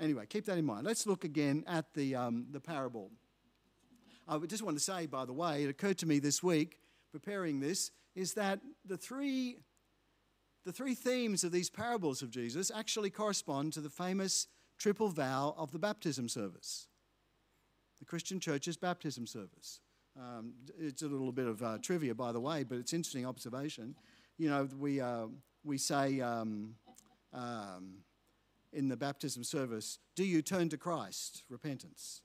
Anyway, 0.00 0.26
keep 0.28 0.44
that 0.46 0.58
in 0.58 0.64
mind. 0.64 0.84
Let's 0.84 1.06
look 1.06 1.22
again 1.22 1.62
at 1.68 1.94
the, 1.94 2.16
um, 2.16 2.48
the 2.50 2.58
parable. 2.58 3.12
I 4.26 4.36
just 4.38 4.64
want 4.64 4.76
to 4.76 4.82
say, 4.82 5.06
by 5.06 5.24
the 5.24 5.32
way, 5.32 5.62
it 5.62 5.70
occurred 5.70 5.98
to 5.98 6.06
me 6.06 6.18
this 6.18 6.42
week, 6.42 6.80
preparing 7.12 7.60
this, 7.60 7.92
is 8.16 8.34
that 8.34 8.58
the 8.84 8.96
three, 8.96 9.58
the 10.64 10.72
three 10.72 10.96
themes 10.96 11.44
of 11.44 11.52
these 11.52 11.70
parables 11.70 12.22
of 12.22 12.30
Jesus 12.30 12.72
actually 12.74 13.10
correspond 13.10 13.72
to 13.74 13.80
the 13.80 13.88
famous 13.88 14.48
triple 14.76 15.08
vow 15.08 15.54
of 15.56 15.70
the 15.70 15.78
baptism 15.78 16.28
service, 16.28 16.88
the 18.00 18.04
Christian 18.04 18.40
church's 18.40 18.76
baptism 18.76 19.28
service. 19.28 19.80
Um, 20.18 20.54
it's 20.76 21.02
a 21.02 21.06
little 21.06 21.30
bit 21.30 21.46
of 21.46 21.62
uh, 21.62 21.78
trivia, 21.80 22.16
by 22.16 22.32
the 22.32 22.40
way, 22.40 22.64
but 22.64 22.78
it's 22.78 22.92
interesting 22.92 23.24
observation. 23.24 23.94
You 24.38 24.50
know, 24.50 24.68
we, 24.76 25.00
uh, 25.00 25.26
we 25.62 25.78
say, 25.78 26.20
um, 26.20 26.74
um, 27.36 27.98
in 28.72 28.88
the 28.88 28.96
baptism 28.96 29.44
service, 29.44 29.98
do 30.16 30.24
you 30.24 30.42
turn 30.42 30.68
to 30.70 30.76
Christ? 30.76 31.44
Repentance. 31.48 32.22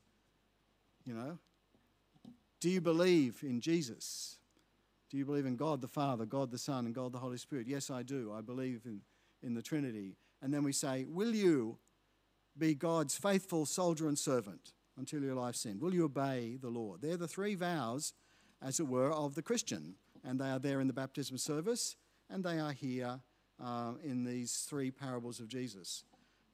You 1.05 1.13
know? 1.13 1.37
Do 2.59 2.69
you 2.69 2.81
believe 2.81 3.43
in 3.43 3.61
Jesus? 3.61 4.37
Do 5.09 5.17
you 5.17 5.25
believe 5.25 5.45
in 5.45 5.57
God 5.57 5.81
the 5.81 5.87
Father, 5.87 6.25
God 6.25 6.51
the 6.51 6.57
Son, 6.57 6.85
and 6.85 6.95
God 6.95 7.11
the 7.11 7.19
Holy 7.19 7.37
Spirit? 7.37 7.67
Yes, 7.67 7.89
I 7.89 8.03
do. 8.03 8.31
I 8.35 8.41
believe 8.41 8.81
in, 8.85 9.01
in 9.43 9.53
the 9.53 9.61
Trinity. 9.61 10.15
And 10.41 10.53
then 10.53 10.63
we 10.63 10.71
say, 10.71 11.05
Will 11.07 11.35
you 11.35 11.77
be 12.57 12.75
God's 12.75 13.17
faithful 13.17 13.65
soldier 13.65 14.07
and 14.07 14.17
servant 14.17 14.73
until 14.97 15.21
your 15.21 15.35
life's 15.35 15.65
end? 15.65 15.81
Will 15.81 15.93
you 15.93 16.05
obey 16.05 16.57
the 16.61 16.69
Lord? 16.69 17.01
They're 17.01 17.17
the 17.17 17.27
three 17.27 17.55
vows, 17.55 18.13
as 18.61 18.79
it 18.79 18.87
were, 18.87 19.11
of 19.11 19.35
the 19.35 19.41
Christian. 19.41 19.95
And 20.23 20.39
they 20.39 20.49
are 20.49 20.59
there 20.59 20.79
in 20.79 20.87
the 20.87 20.93
baptism 20.93 21.37
service, 21.37 21.95
and 22.29 22.43
they 22.43 22.59
are 22.59 22.73
here 22.73 23.21
uh, 23.63 23.93
in 24.03 24.23
these 24.23 24.65
three 24.69 24.91
parables 24.91 25.39
of 25.39 25.47
Jesus. 25.47 26.03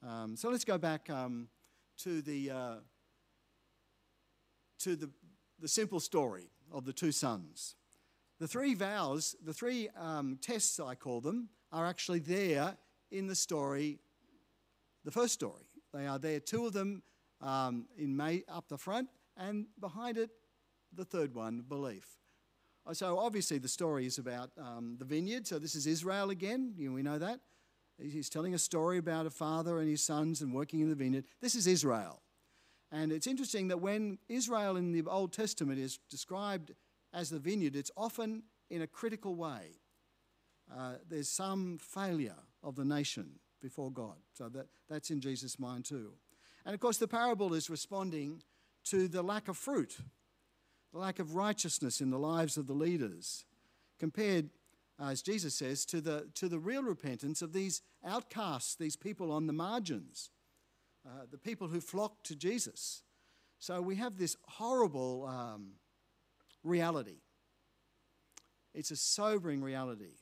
Um, 0.08 0.36
so 0.36 0.50
let's 0.50 0.66
go 0.66 0.78
back 0.78 1.10
um, 1.10 1.48
to 2.00 2.22
the 2.22 2.52
uh, 2.52 2.76
to 4.80 4.96
the, 4.96 5.10
the 5.60 5.68
simple 5.68 6.00
story 6.00 6.50
of 6.72 6.86
the 6.86 6.94
two 6.94 7.12
sons. 7.12 7.76
The 8.40 8.48
three 8.48 8.76
vows, 8.76 9.36
the 9.44 9.54
three 9.54 9.90
um, 10.00 10.38
tests, 10.40 10.80
I 10.80 10.94
call 10.94 11.22
them, 11.22 11.50
are 11.72 11.86
actually 11.86 12.20
there 12.20 12.78
in 13.10 13.26
the 13.26 13.36
story, 13.36 13.98
the 15.04 15.12
first 15.12 15.34
story. 15.34 15.64
They 15.94 16.06
are 16.06 16.20
there, 16.20 16.40
two 16.40 16.68
of 16.68 16.74
them 16.74 17.02
um, 17.42 17.88
in 17.98 18.16
May 18.16 18.44
up 18.48 18.68
the 18.68 18.78
front, 18.78 19.10
and 19.36 19.66
behind 19.80 20.18
it, 20.18 20.30
the 20.94 21.06
third 21.06 21.34
one, 21.34 21.64
belief. 21.68 22.18
Uh, 22.88 22.94
so 22.94 23.20
obviously 23.20 23.58
the 23.58 23.67
story 23.67 24.06
is 24.06 24.17
about 24.17 24.51
um, 24.58 24.96
the 24.98 25.06
vineyard. 25.06 25.46
So 25.46 25.60
this 25.60 25.75
is 25.75 25.86
Israel 25.86 26.29
again. 26.29 26.74
You 26.77 26.89
know, 26.89 26.96
we 26.96 27.03
know 27.03 27.20
that. 27.20 27.41
He's 28.00 28.29
telling 28.29 28.53
a 28.53 28.60
story 28.60 29.00
about 29.00 29.25
a 29.25 29.32
father 29.32 29.79
and 29.79 29.89
his 29.89 30.03
sons 30.03 30.41
and 30.41 30.53
working 30.53 30.82
in 30.82 30.89
the 30.89 30.96
vineyard. 30.96 31.25
This 31.41 31.56
is 31.56 31.65
Israel. 31.65 32.22
And 32.91 33.12
it's 33.12 33.27
interesting 33.27 33.67
that 33.70 33.79
when 33.79 34.20
Israel 34.29 34.77
in 34.77 34.91
the 34.91 35.03
Old 35.10 35.34
Testament 35.34 35.79
is 35.79 36.00
described 36.10 36.74
as 37.13 37.29
the 37.29 37.39
vineyard, 37.39 37.75
it's 37.75 37.91
often 37.98 38.44
in 38.70 38.82
a 38.82 38.88
critical 38.88 39.36
way. 39.36 39.79
Uh, 40.72 40.94
there's 41.10 41.29
some 41.29 41.79
failure 41.79 42.36
of 42.63 42.75
the 42.75 42.86
nation 42.86 43.39
before 43.62 43.91
God. 43.91 44.17
So 44.34 44.48
that, 44.50 44.67
that's 44.88 45.10
in 45.10 45.20
Jesus' 45.20 45.60
mind 45.60 45.86
too. 45.86 46.13
And 46.65 46.74
of 46.74 46.79
course, 46.79 46.98
the 46.98 47.08
parable 47.08 47.53
is 47.53 47.70
responding 47.70 48.44
to 48.86 49.08
the 49.08 49.24
lack 49.24 49.48
of 49.48 49.58
fruit 49.58 49.98
the 50.98 51.04
lack 51.04 51.20
of 51.20 51.36
righteousness 51.36 52.01
in 52.01 52.10
the 52.10 52.18
lives 52.18 52.58
of 52.58 52.66
the 52.66 52.74
leaders, 52.74 53.46
compared, 54.00 54.50
as 55.00 55.22
Jesus 55.22 55.54
says, 55.54 55.86
to 55.86 56.01
the, 56.01 56.27
to 56.34 56.50
the 56.50 56.58
real 56.58 56.82
repentance 56.82 57.44
of 57.44 57.54
these 57.54 57.84
outcasts, 58.04 58.74
these 58.74 58.96
people 58.96 59.32
on 59.32 59.46
the 59.46 59.54
margins, 59.54 60.32
uh, 61.06 61.25
the 61.30 61.38
people 61.38 61.68
who 61.68 61.80
flock 61.80 62.24
to 62.24 62.36
Jesus. 62.36 63.04
So 63.60 63.80
we 63.80 63.98
have 63.98 64.18
this 64.18 64.38
horrible 64.48 65.27
um, 65.27 65.74
reality. 66.63 67.22
It's 68.74 68.89
a 68.89 68.96
sobering 68.96 69.62
reality 69.62 70.16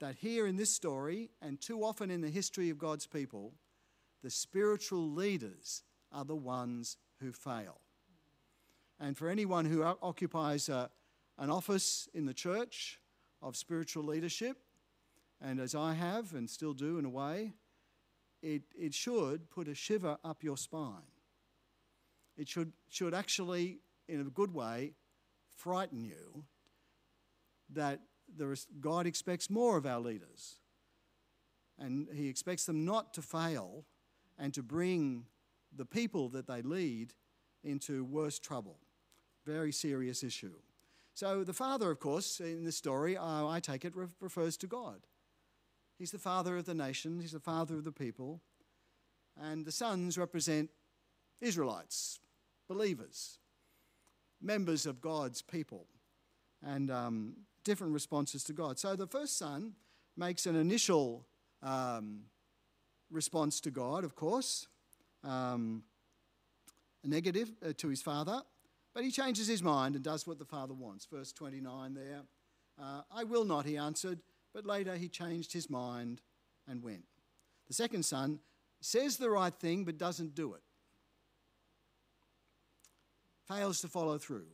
that 0.00 0.14
here 0.14 0.46
in 0.46 0.56
this 0.56 0.74
story, 0.74 1.28
and 1.42 1.60
too 1.60 1.84
often 1.84 2.10
in 2.10 2.22
the 2.22 2.30
history 2.30 2.70
of 2.70 2.78
God's 2.78 3.06
people, 3.06 3.52
the 4.22 4.30
spiritual 4.30 5.10
leaders 5.10 5.82
are 6.10 6.24
the 6.24 6.34
ones 6.34 6.96
who 7.20 7.30
fail. 7.30 7.82
And 8.98 9.16
for 9.16 9.28
anyone 9.28 9.66
who 9.66 9.82
occupies 9.82 10.68
a, 10.68 10.90
an 11.38 11.50
office 11.50 12.08
in 12.14 12.26
the 12.26 12.34
church 12.34 12.98
of 13.42 13.56
spiritual 13.56 14.04
leadership, 14.04 14.56
and 15.40 15.60
as 15.60 15.74
I 15.74 15.92
have 15.94 16.32
and 16.32 16.48
still 16.48 16.72
do 16.72 16.98
in 16.98 17.04
a 17.04 17.10
way, 17.10 17.52
it, 18.42 18.62
it 18.78 18.94
should 18.94 19.50
put 19.50 19.68
a 19.68 19.74
shiver 19.74 20.16
up 20.24 20.42
your 20.42 20.56
spine. 20.56 21.12
It 22.36 22.48
should, 22.48 22.72
should 22.88 23.14
actually, 23.14 23.80
in 24.08 24.20
a 24.20 24.24
good 24.24 24.52
way, 24.54 24.92
frighten 25.54 26.02
you 26.02 26.44
that 27.70 28.00
there 28.34 28.52
is, 28.52 28.66
God 28.80 29.06
expects 29.06 29.50
more 29.50 29.76
of 29.76 29.86
our 29.86 30.00
leaders. 30.00 30.60
And 31.78 32.08
He 32.14 32.28
expects 32.28 32.64
them 32.64 32.84
not 32.84 33.12
to 33.14 33.22
fail 33.22 33.84
and 34.38 34.54
to 34.54 34.62
bring 34.62 35.26
the 35.74 35.84
people 35.84 36.28
that 36.30 36.46
they 36.46 36.62
lead 36.62 37.12
into 37.62 38.04
worse 38.04 38.38
trouble. 38.38 38.78
Very 39.46 39.72
serious 39.72 40.24
issue. 40.24 40.54
So 41.14 41.44
the 41.44 41.54
father, 41.54 41.90
of 41.90 42.00
course, 42.00 42.40
in 42.40 42.64
this 42.64 42.76
story, 42.76 43.16
uh, 43.16 43.46
I 43.46 43.60
take 43.60 43.84
it, 43.84 43.94
refers 44.20 44.56
to 44.58 44.66
God. 44.66 45.06
He's 45.98 46.10
the 46.10 46.18
father 46.18 46.58
of 46.58 46.66
the 46.66 46.74
nation, 46.74 47.20
he's 47.20 47.32
the 47.32 47.40
father 47.40 47.76
of 47.76 47.84
the 47.84 47.92
people. 47.92 48.42
And 49.40 49.64
the 49.64 49.72
sons 49.72 50.18
represent 50.18 50.70
Israelites, 51.40 52.20
believers, 52.68 53.38
members 54.42 54.84
of 54.84 55.00
God's 55.00 55.42
people, 55.42 55.86
and 56.62 56.90
um, 56.90 57.36
different 57.64 57.92
responses 57.94 58.42
to 58.44 58.52
God. 58.52 58.78
So 58.78 58.96
the 58.96 59.06
first 59.06 59.38
son 59.38 59.74
makes 60.16 60.46
an 60.46 60.56
initial 60.56 61.24
um, 61.62 62.22
response 63.10 63.60
to 63.60 63.70
God, 63.70 64.04
of 64.04 64.16
course, 64.16 64.66
um, 65.22 65.82
negative 67.04 67.52
uh, 67.64 67.72
to 67.76 67.88
his 67.88 68.02
father. 68.02 68.42
But 68.96 69.04
he 69.04 69.10
changes 69.10 69.46
his 69.46 69.62
mind 69.62 69.94
and 69.94 70.02
does 70.02 70.26
what 70.26 70.38
the 70.38 70.46
Father 70.46 70.72
wants. 70.72 71.04
Verse 71.04 71.30
29 71.30 71.92
there. 71.92 72.22
Uh, 72.80 73.02
I 73.14 73.24
will 73.24 73.44
not, 73.44 73.66
he 73.66 73.76
answered, 73.76 74.20
but 74.54 74.64
later 74.64 74.96
he 74.96 75.10
changed 75.10 75.52
his 75.52 75.68
mind 75.68 76.22
and 76.66 76.82
went. 76.82 77.04
The 77.68 77.74
second 77.74 78.06
son 78.06 78.38
says 78.80 79.18
the 79.18 79.28
right 79.28 79.52
thing 79.52 79.84
but 79.84 79.98
doesn't 79.98 80.34
do 80.34 80.54
it, 80.54 80.62
fails 83.46 83.82
to 83.82 83.88
follow 83.88 84.16
through, 84.16 84.46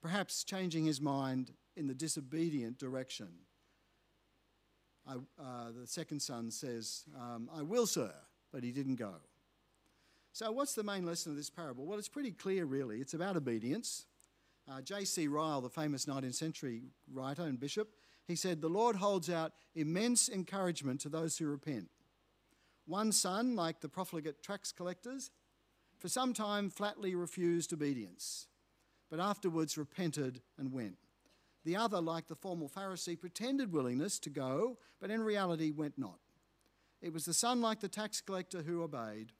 perhaps 0.00 0.44
changing 0.44 0.84
his 0.84 1.00
mind 1.00 1.50
in 1.76 1.88
the 1.88 1.94
disobedient 1.94 2.78
direction. 2.78 3.26
I, 5.04 5.14
uh, 5.14 5.72
the 5.80 5.88
second 5.88 6.22
son 6.22 6.52
says, 6.52 7.02
um, 7.20 7.50
I 7.52 7.62
will, 7.62 7.88
sir, 7.88 8.12
but 8.52 8.62
he 8.62 8.70
didn't 8.70 8.96
go. 8.96 9.14
So, 10.34 10.50
what's 10.50 10.74
the 10.74 10.82
main 10.82 11.04
lesson 11.04 11.32
of 11.32 11.36
this 11.36 11.50
parable? 11.50 11.84
Well, 11.84 11.98
it's 11.98 12.08
pretty 12.08 12.30
clear, 12.30 12.64
really. 12.64 13.00
It's 13.00 13.12
about 13.12 13.36
obedience. 13.36 14.06
Uh, 14.70 14.80
J.C. 14.80 15.28
Ryle, 15.28 15.60
the 15.60 15.68
famous 15.68 16.06
19th 16.06 16.34
century 16.34 16.84
writer 17.12 17.42
and 17.42 17.60
bishop, 17.60 17.90
he 18.26 18.34
said, 18.34 18.60
The 18.60 18.68
Lord 18.68 18.96
holds 18.96 19.28
out 19.28 19.52
immense 19.74 20.30
encouragement 20.30 21.00
to 21.02 21.10
those 21.10 21.36
who 21.36 21.46
repent. 21.48 21.88
One 22.86 23.12
son, 23.12 23.56
like 23.56 23.80
the 23.80 23.90
profligate 23.90 24.42
tax 24.42 24.72
collectors, 24.72 25.30
for 25.98 26.08
some 26.08 26.32
time 26.32 26.70
flatly 26.70 27.14
refused 27.14 27.72
obedience, 27.72 28.46
but 29.10 29.20
afterwards 29.20 29.76
repented 29.76 30.40
and 30.58 30.72
went. 30.72 30.96
The 31.64 31.76
other, 31.76 32.00
like 32.00 32.26
the 32.26 32.34
formal 32.34 32.70
Pharisee, 32.70 33.20
pretended 33.20 33.70
willingness 33.70 34.18
to 34.20 34.30
go, 34.30 34.78
but 34.98 35.10
in 35.10 35.22
reality 35.22 35.70
went 35.70 35.98
not. 35.98 36.18
It 37.02 37.12
was 37.12 37.24
the 37.26 37.34
son, 37.34 37.60
like 37.60 37.80
the 37.80 37.88
tax 37.88 38.20
collector, 38.20 38.62
who 38.62 38.82
obeyed. 38.82 39.32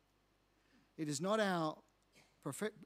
It 0.98 1.08
is 1.08 1.20
not 1.20 1.40
our 1.40 1.76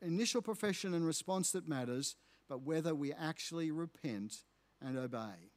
initial 0.02 0.42
profession 0.42 0.94
and 0.94 1.06
response 1.06 1.52
that 1.52 1.68
matters, 1.68 2.16
but 2.48 2.62
whether 2.62 2.94
we 2.94 3.12
actually 3.12 3.70
repent 3.70 4.44
and 4.80 4.98
obey. 4.98 5.50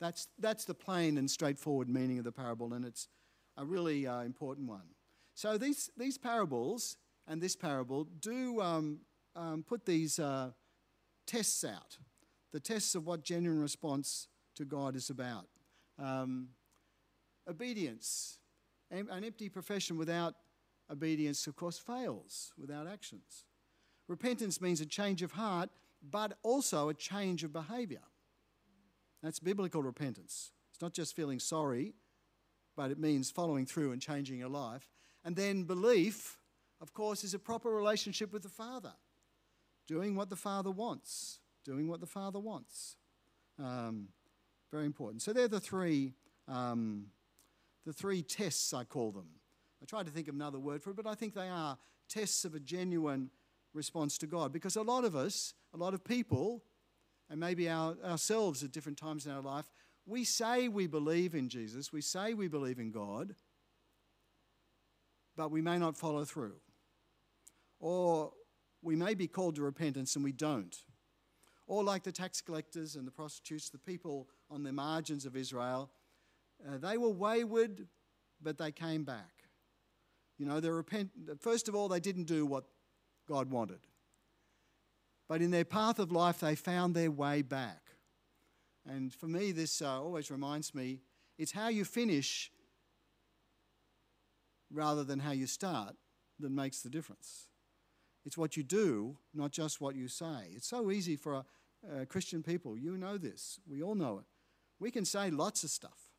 That's, 0.00 0.28
that's 0.38 0.64
the 0.64 0.74
plain 0.74 1.18
and 1.18 1.30
straightforward 1.30 1.88
meaning 1.88 2.18
of 2.18 2.24
the 2.24 2.32
parable, 2.32 2.72
and 2.72 2.84
it's 2.84 3.08
a 3.56 3.64
really 3.64 4.06
uh, 4.06 4.22
important 4.22 4.68
one. 4.68 4.94
So 5.34 5.58
these, 5.58 5.90
these 5.96 6.18
parables 6.18 6.96
and 7.26 7.40
this 7.40 7.56
parable 7.56 8.04
do 8.04 8.60
um, 8.60 9.00
um, 9.36 9.64
put 9.66 9.84
these 9.84 10.18
uh, 10.18 10.50
tests 11.26 11.64
out 11.64 11.98
the 12.52 12.60
tests 12.60 12.94
of 12.94 13.06
what 13.06 13.22
genuine 13.22 13.60
response 13.60 14.28
to 14.56 14.64
God 14.64 14.96
is 14.96 15.10
about. 15.10 15.46
Um, 15.98 16.48
obedience. 17.48 18.38
An 18.90 19.22
empty 19.22 19.50
profession 19.50 19.98
without 19.98 20.34
obedience, 20.90 21.46
of 21.46 21.56
course, 21.56 21.78
fails 21.78 22.52
without 22.58 22.86
actions. 22.86 23.44
Repentance 24.08 24.60
means 24.60 24.80
a 24.80 24.86
change 24.86 25.22
of 25.22 25.32
heart, 25.32 25.70
but 26.02 26.38
also 26.42 26.88
a 26.88 26.94
change 26.94 27.44
of 27.44 27.52
behavior. 27.52 28.02
That's 29.22 29.38
biblical 29.38 29.82
repentance. 29.82 30.52
It's 30.72 30.80
not 30.80 30.92
just 30.92 31.14
feeling 31.16 31.40
sorry, 31.40 31.94
but 32.76 32.90
it 32.90 32.98
means 32.98 33.30
following 33.30 33.66
through 33.66 33.92
and 33.92 34.00
changing 34.00 34.38
your 34.38 34.48
life. 34.48 34.88
And 35.24 35.34
then 35.34 35.64
belief, 35.64 36.38
of 36.80 36.94
course, 36.94 37.24
is 37.24 37.34
a 37.34 37.38
proper 37.38 37.70
relationship 37.70 38.32
with 38.32 38.42
the 38.42 38.48
Father, 38.48 38.92
doing 39.86 40.14
what 40.14 40.30
the 40.30 40.36
Father 40.36 40.70
wants, 40.70 41.40
doing 41.64 41.88
what 41.88 42.00
the 42.00 42.06
Father 42.06 42.38
wants. 42.38 42.96
Um, 43.58 44.08
very 44.70 44.86
important. 44.86 45.22
So 45.22 45.32
they're 45.32 45.48
the 45.48 45.60
three, 45.60 46.14
um, 46.46 47.06
the 47.84 47.92
three 47.92 48.22
tests 48.22 48.72
I 48.72 48.84
call 48.84 49.10
them. 49.10 49.26
I 49.82 49.86
tried 49.86 50.06
to 50.06 50.12
think 50.12 50.28
of 50.28 50.34
another 50.34 50.58
word 50.58 50.82
for 50.82 50.90
it, 50.90 50.96
but 50.96 51.06
I 51.06 51.14
think 51.14 51.34
they 51.34 51.48
are 51.48 51.78
tests 52.08 52.44
of 52.44 52.54
a 52.54 52.60
genuine 52.60 53.30
response 53.74 54.18
to 54.18 54.26
God. 54.26 54.52
Because 54.52 54.76
a 54.76 54.82
lot 54.82 55.04
of 55.04 55.14
us, 55.14 55.54
a 55.72 55.76
lot 55.76 55.94
of 55.94 56.04
people, 56.04 56.62
and 57.30 57.38
maybe 57.38 57.68
our, 57.68 57.96
ourselves 58.04 58.64
at 58.64 58.72
different 58.72 58.98
times 58.98 59.26
in 59.26 59.32
our 59.32 59.42
life, 59.42 59.70
we 60.06 60.24
say 60.24 60.68
we 60.68 60.86
believe 60.86 61.34
in 61.34 61.48
Jesus, 61.48 61.92
we 61.92 62.00
say 62.00 62.34
we 62.34 62.48
believe 62.48 62.78
in 62.78 62.90
God, 62.90 63.34
but 65.36 65.50
we 65.50 65.60
may 65.60 65.78
not 65.78 65.96
follow 65.96 66.24
through. 66.24 66.56
Or 67.78 68.32
we 68.82 68.96
may 68.96 69.14
be 69.14 69.28
called 69.28 69.56
to 69.56 69.62
repentance 69.62 70.16
and 70.16 70.24
we 70.24 70.32
don't. 70.32 70.76
Or 71.66 71.84
like 71.84 72.02
the 72.02 72.12
tax 72.12 72.40
collectors 72.40 72.96
and 72.96 73.06
the 73.06 73.12
prostitutes, 73.12 73.68
the 73.68 73.78
people 73.78 74.28
on 74.50 74.62
the 74.62 74.72
margins 74.72 75.26
of 75.26 75.36
Israel, 75.36 75.90
uh, 76.66 76.78
they 76.78 76.96
were 76.96 77.10
wayward, 77.10 77.86
but 78.42 78.56
they 78.56 78.72
came 78.72 79.04
back. 79.04 79.37
You 80.38 80.46
know, 80.46 80.60
they 80.60 80.70
repent. 80.70 81.10
First 81.40 81.68
of 81.68 81.74
all, 81.74 81.88
they 81.88 82.00
didn't 82.00 82.24
do 82.24 82.46
what 82.46 82.64
God 83.28 83.50
wanted. 83.50 83.80
But 85.28 85.42
in 85.42 85.50
their 85.50 85.64
path 85.64 85.98
of 85.98 86.10
life, 86.10 86.40
they 86.40 86.54
found 86.54 86.94
their 86.94 87.10
way 87.10 87.42
back. 87.42 87.82
And 88.88 89.12
for 89.12 89.26
me, 89.26 89.52
this 89.52 89.82
uh, 89.82 90.00
always 90.00 90.30
reminds 90.30 90.74
me 90.74 91.00
it's 91.36 91.52
how 91.52 91.68
you 91.68 91.84
finish 91.84 92.50
rather 94.72 95.04
than 95.04 95.18
how 95.18 95.32
you 95.32 95.46
start 95.46 95.96
that 96.40 96.50
makes 96.50 96.80
the 96.80 96.88
difference. 96.88 97.48
It's 98.24 98.38
what 98.38 98.56
you 98.56 98.62
do, 98.62 99.16
not 99.34 99.52
just 99.52 99.80
what 99.80 99.94
you 99.94 100.08
say. 100.08 100.50
It's 100.54 100.68
so 100.68 100.90
easy 100.90 101.16
for 101.16 101.34
a, 101.34 101.44
uh, 101.86 102.04
Christian 102.06 102.42
people. 102.42 102.76
You 102.76 102.96
know 102.96 103.18
this. 103.18 103.60
We 103.68 103.82
all 103.82 103.94
know 103.94 104.18
it. 104.18 104.24
We 104.80 104.90
can 104.90 105.04
say 105.04 105.30
lots 105.30 105.64
of 105.64 105.70
stuff. 105.70 106.10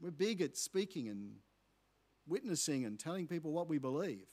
We're 0.00 0.10
big 0.10 0.40
at 0.40 0.56
speaking 0.56 1.08
and 1.08 1.36
witnessing 2.30 2.84
and 2.86 2.98
telling 2.98 3.26
people 3.26 3.52
what 3.52 3.68
we 3.68 3.78
believe. 3.78 4.26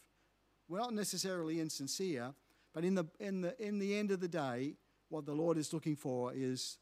We're 0.70 0.80
not 0.80 0.94
necessarily 0.94 1.60
insincere, 1.60 2.34
but 2.74 2.86
in 2.86 2.96
the, 2.96 3.06
in 3.20 3.42
the, 3.42 3.62
in 3.62 3.80
the 3.80 3.98
end 3.98 4.12
of 4.12 4.20
the 4.20 4.28
day, 4.28 4.76
what 5.10 5.26
the 5.26 5.34
Lord 5.34 5.58
is 5.58 5.74
looking 5.74 5.96
for 5.96 6.32
is 6.34 6.78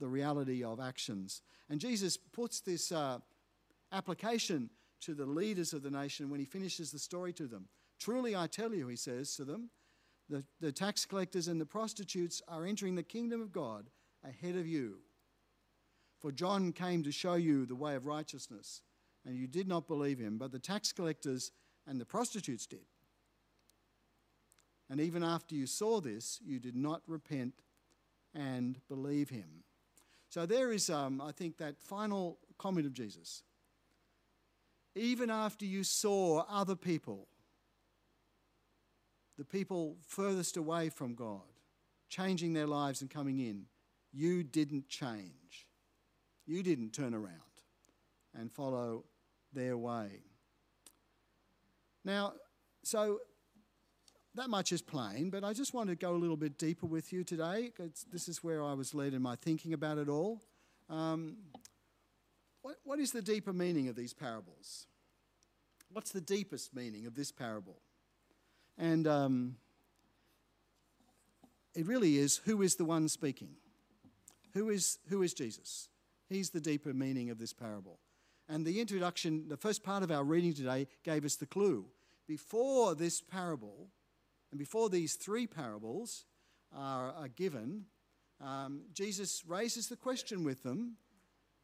the 0.00 0.08
reality 0.08 0.62
of 0.62 0.80
actions. 0.80 1.42
And 1.68 1.80
Jesus 1.80 2.16
puts 2.16 2.60
this 2.60 2.92
uh, 2.92 3.18
application 3.92 4.70
to 5.00 5.14
the 5.14 5.26
leaders 5.26 5.72
of 5.72 5.82
the 5.82 5.90
nation 5.90 6.30
when 6.30 6.40
he 6.40 6.46
finishes 6.46 6.92
the 6.92 6.98
story 6.98 7.32
to 7.34 7.46
them. 7.46 7.68
Truly, 7.98 8.36
I 8.36 8.46
tell 8.46 8.74
you, 8.74 8.88
he 8.88 8.96
says 8.96 9.36
to 9.36 9.44
them, 9.44 9.70
the, 10.28 10.44
the 10.60 10.72
tax 10.72 11.04
collectors 11.04 11.48
and 11.48 11.60
the 11.60 11.66
prostitutes 11.66 12.40
are 12.48 12.64
entering 12.64 12.94
the 12.94 13.02
kingdom 13.02 13.40
of 13.40 13.52
God 13.52 13.90
ahead 14.24 14.56
of 14.56 14.66
you. 14.66 14.98
For 16.20 16.30
John 16.30 16.72
came 16.72 17.02
to 17.02 17.12
show 17.12 17.34
you 17.34 17.66
the 17.66 17.74
way 17.74 17.96
of 17.96 18.06
righteousness, 18.06 18.82
and 19.26 19.36
you 19.36 19.46
did 19.46 19.68
not 19.68 19.86
believe 19.86 20.18
him, 20.18 20.38
but 20.38 20.52
the 20.52 20.58
tax 20.58 20.92
collectors 20.92 21.52
and 21.86 22.00
the 22.00 22.04
prostitutes 22.04 22.66
did. 22.66 22.86
And 24.90 25.00
even 25.00 25.22
after 25.22 25.54
you 25.54 25.66
saw 25.66 26.00
this, 26.00 26.40
you 26.44 26.58
did 26.58 26.76
not 26.76 27.02
repent 27.06 27.54
and 28.34 28.78
believe 28.88 29.30
him. 29.30 29.64
So 30.28 30.46
there 30.46 30.72
is, 30.72 30.90
um, 30.90 31.20
I 31.20 31.32
think, 31.32 31.58
that 31.58 31.80
final 31.80 32.38
comment 32.58 32.86
of 32.86 32.92
Jesus. 32.92 33.42
Even 34.94 35.30
after 35.30 35.64
you 35.64 35.84
saw 35.84 36.44
other 36.48 36.76
people 36.76 37.28
the 39.38 39.44
people 39.44 39.96
furthest 40.06 40.56
away 40.56 40.88
from 40.88 41.14
God, 41.14 41.40
changing 42.08 42.52
their 42.52 42.66
lives 42.66 43.00
and 43.00 43.10
coming 43.10 43.40
in, 43.40 43.64
you 44.12 44.42
didn't 44.42 44.88
change. 44.88 45.66
You 46.46 46.62
didn't 46.62 46.92
turn 46.92 47.14
around 47.14 47.32
and 48.38 48.52
follow 48.52 49.04
their 49.52 49.76
way. 49.76 50.22
Now, 52.04 52.34
so 52.82 53.20
that 54.34 54.48
much 54.48 54.72
is 54.72 54.82
plain, 54.82 55.30
but 55.30 55.44
I 55.44 55.52
just 55.52 55.74
want 55.74 55.90
to 55.90 55.96
go 55.96 56.14
a 56.14 56.16
little 56.16 56.36
bit 56.36 56.58
deeper 56.58 56.86
with 56.86 57.12
you 57.12 57.22
today. 57.22 57.70
This 58.10 58.28
is 58.28 58.42
where 58.42 58.62
I 58.64 58.72
was 58.72 58.94
led 58.94 59.14
in 59.14 59.22
my 59.22 59.36
thinking 59.36 59.72
about 59.72 59.98
it 59.98 60.08
all. 60.08 60.40
Um, 60.88 61.36
what, 62.62 62.76
what 62.84 62.98
is 62.98 63.12
the 63.12 63.22
deeper 63.22 63.52
meaning 63.52 63.88
of 63.88 63.96
these 63.96 64.14
parables? 64.14 64.86
What's 65.92 66.12
the 66.12 66.20
deepest 66.20 66.74
meaning 66.74 67.06
of 67.06 67.14
this 67.14 67.30
parable? 67.30 67.76
And 68.78 69.06
um, 69.06 69.56
it 71.74 71.86
really 71.86 72.16
is 72.16 72.38
who 72.38 72.62
is 72.62 72.76
the 72.76 72.84
one 72.84 73.08
speaking? 73.08 73.50
Who 74.54 74.70
is, 74.70 74.98
who 75.08 75.22
is 75.22 75.34
Jesus? 75.34 75.88
He's 76.28 76.50
the 76.50 76.60
deeper 76.60 76.94
meaning 76.94 77.30
of 77.30 77.38
this 77.38 77.52
parable. 77.52 77.98
And 78.48 78.66
the 78.66 78.80
introduction, 78.80 79.48
the 79.48 79.56
first 79.56 79.82
part 79.82 80.02
of 80.02 80.10
our 80.10 80.24
reading 80.24 80.52
today, 80.52 80.88
gave 81.04 81.24
us 81.24 81.36
the 81.36 81.46
clue. 81.46 81.86
Before 82.26 82.94
this 82.94 83.20
parable, 83.20 83.88
and 84.50 84.58
before 84.58 84.90
these 84.90 85.14
three 85.14 85.46
parables 85.46 86.24
are, 86.74 87.12
are 87.12 87.28
given, 87.28 87.86
um, 88.40 88.82
Jesus 88.92 89.44
raises 89.46 89.88
the 89.88 89.96
question 89.96 90.44
with 90.44 90.62
them, 90.62 90.96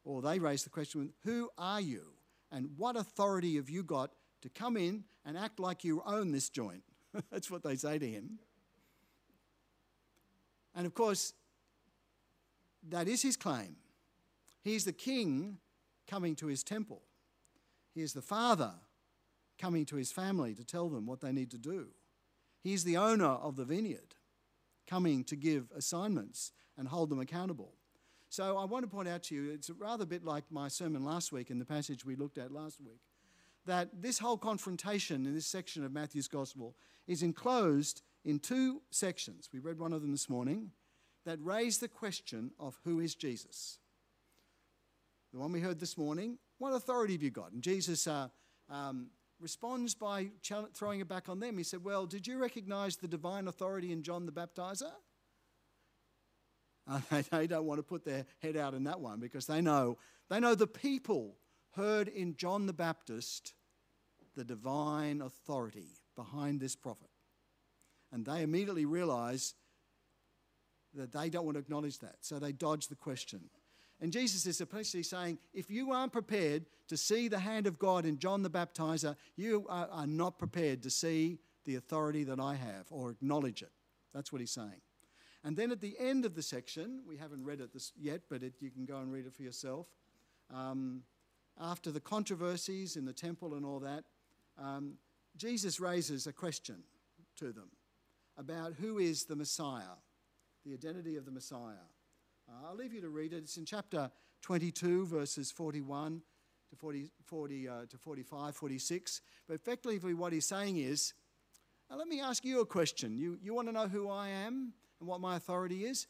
or 0.03 0.21
they 0.21 0.39
raise 0.39 0.63
the 0.63 0.69
question 0.69 1.01
with, 1.01 1.11
Who 1.23 1.49
are 1.57 1.81
you? 1.81 2.03
And 2.51 2.71
what 2.77 2.95
authority 2.95 3.57
have 3.57 3.69
you 3.69 3.83
got 3.83 4.11
to 4.41 4.49
come 4.49 4.77
in 4.77 5.03
and 5.25 5.37
act 5.37 5.59
like 5.59 5.83
you 5.83 6.01
own 6.05 6.31
this 6.31 6.49
joint? 6.49 6.83
That's 7.31 7.51
what 7.51 7.63
they 7.63 7.75
say 7.75 7.99
to 7.99 8.07
him. 8.07 8.39
And 10.75 10.85
of 10.85 10.93
course, 10.93 11.33
that 12.87 13.07
is 13.07 13.21
his 13.21 13.35
claim. 13.35 13.75
He 14.63 14.75
is 14.75 14.85
the 14.85 14.93
king 14.93 15.57
coming 16.09 16.35
to 16.37 16.47
his 16.47 16.63
temple, 16.63 17.03
he 17.93 18.01
is 18.01 18.13
the 18.13 18.21
father 18.21 18.71
coming 19.57 19.85
to 19.85 19.95
his 19.95 20.11
family 20.11 20.55
to 20.55 20.63
tell 20.63 20.89
them 20.89 21.05
what 21.05 21.21
they 21.21 21.31
need 21.31 21.51
to 21.51 21.57
do. 21.57 21.87
He 22.61 22.73
is 22.73 22.83
the 22.83 22.97
owner 22.97 23.25
of 23.25 23.55
the 23.55 23.65
vineyard 23.65 24.15
coming 24.87 25.23
to 25.25 25.35
give 25.35 25.71
assignments 25.75 26.51
and 26.77 26.87
hold 26.87 27.09
them 27.09 27.19
accountable. 27.19 27.73
So 28.29 28.57
I 28.57 28.65
want 28.65 28.83
to 28.83 28.89
point 28.89 29.07
out 29.07 29.23
to 29.23 29.35
you, 29.35 29.51
it's 29.51 29.69
rather 29.69 30.03
a 30.03 30.07
bit 30.07 30.23
like 30.23 30.45
my 30.49 30.67
sermon 30.67 31.03
last 31.03 31.31
week 31.31 31.49
in 31.49 31.59
the 31.59 31.65
passage 31.65 32.05
we 32.05 32.15
looked 32.15 32.37
at 32.37 32.51
last 32.51 32.79
week 32.79 33.01
that 33.65 34.01
this 34.01 34.19
whole 34.19 34.37
confrontation 34.37 35.25
in 35.25 35.35
this 35.35 35.45
section 35.45 35.83
of 35.83 35.91
Matthew's 35.91 36.27
Gospel 36.27 36.75
is 37.07 37.21
enclosed 37.21 38.01
in 38.25 38.39
two 38.39 38.81
sections. 38.89 39.49
We 39.53 39.59
read 39.59 39.79
one 39.79 39.93
of 39.93 40.01
them 40.01 40.11
this 40.11 40.29
morning 40.29 40.71
that 41.25 41.37
raise 41.41 41.77
the 41.77 41.87
question 41.87 42.51
of 42.59 42.79
who 42.83 42.99
is 42.99 43.15
Jesus. 43.15 43.79
The 45.33 45.39
one 45.39 45.51
we 45.51 45.59
heard 45.59 45.79
this 45.79 45.97
morning, 45.97 46.37
what 46.57 46.73
authority 46.73 47.13
have 47.13 47.23
you 47.23 47.29
got? 47.29 47.51
And 47.51 47.61
Jesus 47.61 48.07
uh, 48.07 48.29
um, 48.69 49.11
responds 49.39 49.93
by 49.93 50.29
throwing 50.73 50.99
it 50.99 51.07
back 51.07 51.29
on 51.29 51.39
them. 51.39 51.57
He 51.57 51.63
said, 51.63 51.83
Well, 51.83 52.05
did 52.05 52.27
you 52.27 52.37
recognize 52.39 52.97
the 52.97 53.07
divine 53.07 53.47
authority 53.47 53.91
in 53.91 54.03
John 54.03 54.25
the 54.25 54.31
Baptizer? 54.31 54.91
Uh, 56.89 57.21
they 57.29 57.45
don't 57.45 57.65
want 57.65 57.77
to 57.77 57.83
put 57.83 58.03
their 58.03 58.25
head 58.41 58.57
out 58.57 58.73
in 58.73 58.85
that 58.85 58.99
one 58.99 59.19
because 59.19 59.45
they 59.45 59.61
know 59.61 59.95
they 60.27 60.39
know 60.39 60.55
the 60.55 60.65
people 60.65 61.35
heard 61.75 62.07
in 62.07 62.35
John 62.35 62.65
the 62.65 62.73
Baptist 62.73 63.53
the 64.35 64.43
divine 64.43 65.21
authority 65.21 65.99
behind 66.15 66.59
this 66.59 66.75
prophet. 66.75 67.11
And 68.11 68.25
they 68.25 68.41
immediately 68.41 68.85
realize 68.85 69.53
that 70.95 71.11
they 71.11 71.29
don't 71.29 71.45
want 71.45 71.55
to 71.55 71.61
acknowledge 71.61 71.99
that. 71.99 72.15
So 72.21 72.39
they 72.39 72.51
dodge 72.51 72.87
the 72.87 72.95
question. 72.95 73.51
And 74.01 74.13
Jesus 74.13 74.45
is 74.45 74.61
essentially 74.61 75.03
saying, 75.03 75.39
if 75.53 75.69
you 75.69 75.91
aren't 75.91 76.13
prepared 76.13 76.65
to 76.87 76.95
see 76.95 77.27
the 77.27 77.39
hand 77.39 77.67
of 77.67 77.77
God 77.77 78.05
in 78.05 78.17
John 78.17 78.43
the 78.43 78.49
Baptizer, 78.49 79.15
you 79.35 79.65
are, 79.69 79.89
are 79.91 80.07
not 80.07 80.39
prepared 80.39 80.81
to 80.83 80.89
see 80.89 81.39
the 81.65 81.75
authority 81.75 82.23
that 82.23 82.39
I 82.39 82.55
have 82.55 82.85
or 82.89 83.11
acknowledge 83.11 83.61
it. 83.61 83.71
That's 84.13 84.31
what 84.31 84.39
he's 84.39 84.51
saying. 84.51 84.81
And 85.43 85.55
then 85.55 85.71
at 85.71 85.81
the 85.81 85.95
end 85.99 86.25
of 86.25 86.35
the 86.35 86.41
section, 86.41 87.01
we 87.07 87.17
haven't 87.17 87.45
read 87.45 87.61
it 87.61 87.73
this 87.73 87.91
yet, 87.99 88.21
but 88.29 88.43
it, 88.43 88.53
you 88.59 88.71
can 88.71 88.85
go 88.85 88.97
and 88.97 89.11
read 89.11 89.25
it 89.25 89.33
for 89.33 89.43
yourself. 89.43 89.87
Um, 90.53 91.03
after 91.59 91.91
the 91.91 91.99
controversies 91.99 92.95
in 92.95 93.05
the 93.05 93.13
temple 93.13 93.53
and 93.53 93.65
all 93.65 93.79
that, 93.79 94.05
um, 94.57 94.93
Jesus 95.37 95.79
raises 95.79 96.27
a 96.27 96.33
question 96.33 96.83
to 97.37 97.51
them 97.51 97.69
about 98.37 98.73
who 98.73 98.97
is 98.97 99.25
the 99.25 99.35
Messiah, 99.35 99.97
the 100.65 100.73
identity 100.73 101.17
of 101.17 101.25
the 101.25 101.31
Messiah. 101.31 101.85
Uh, 102.49 102.67
I'll 102.67 102.75
leave 102.75 102.93
you 102.93 103.01
to 103.01 103.09
read 103.09 103.33
it. 103.33 103.37
It's 103.37 103.57
in 103.57 103.65
chapter 103.65 104.09
22, 104.41 105.05
verses 105.05 105.51
41 105.51 106.21
to 106.69 106.75
40, 106.75 107.11
40 107.25 107.67
uh, 107.67 107.73
to 107.89 107.97
45, 107.97 108.55
46. 108.55 109.21
But 109.47 109.53
effectively, 109.55 110.13
what 110.13 110.33
he's 110.33 110.45
saying 110.45 110.77
is, 110.77 111.13
now 111.89 111.97
let 111.97 112.07
me 112.07 112.21
ask 112.21 112.43
you 112.43 112.61
a 112.61 112.65
question. 112.65 113.17
You, 113.17 113.37
you 113.41 113.53
want 113.53 113.67
to 113.67 113.71
know 113.71 113.87
who 113.87 114.09
I 114.09 114.29
am 114.29 114.73
and 114.99 115.07
what 115.07 115.21
my 115.21 115.35
authority 115.35 115.85
is? 115.85 116.07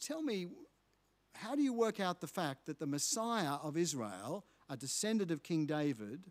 Tell 0.00 0.22
me, 0.22 0.48
how 1.34 1.54
do 1.54 1.62
you 1.62 1.72
work 1.72 2.00
out 2.00 2.20
the 2.20 2.26
fact 2.26 2.66
that 2.66 2.78
the 2.78 2.86
Messiah 2.86 3.56
of 3.62 3.76
Israel, 3.76 4.44
a 4.68 4.76
descendant 4.76 5.30
of 5.30 5.42
King 5.42 5.66
David, 5.66 6.24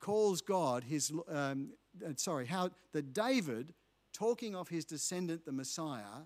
calls 0.00 0.40
God 0.40 0.84
his, 0.84 1.12
um, 1.28 1.70
sorry, 2.16 2.46
how 2.46 2.70
that 2.92 3.12
David, 3.12 3.72
talking 4.16 4.54
of 4.54 4.68
his 4.68 4.86
descendant, 4.86 5.44
the 5.44 5.52
Messiah, 5.52 6.24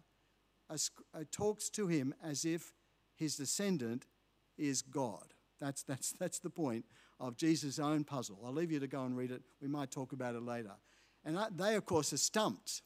uh, 0.70 0.76
talks 1.32 1.68
to 1.70 1.88
him 1.88 2.14
as 2.22 2.44
if 2.44 2.72
his 3.16 3.34
descendant 3.36 4.06
is 4.56 4.80
God. 4.80 5.34
That's, 5.60 5.82
that's, 5.82 6.12
that's 6.18 6.38
the 6.38 6.50
point 6.50 6.84
of 7.18 7.36
Jesus' 7.36 7.78
own 7.78 8.04
puzzle. 8.04 8.38
I'll 8.44 8.52
leave 8.52 8.70
you 8.70 8.78
to 8.78 8.86
go 8.86 9.04
and 9.04 9.16
read 9.16 9.32
it. 9.32 9.42
We 9.60 9.66
might 9.66 9.90
talk 9.90 10.12
about 10.12 10.36
it 10.36 10.42
later. 10.42 10.72
And 11.24 11.36
they, 11.56 11.74
of 11.74 11.84
course, 11.84 12.12
are 12.12 12.18
stumped. 12.18 12.82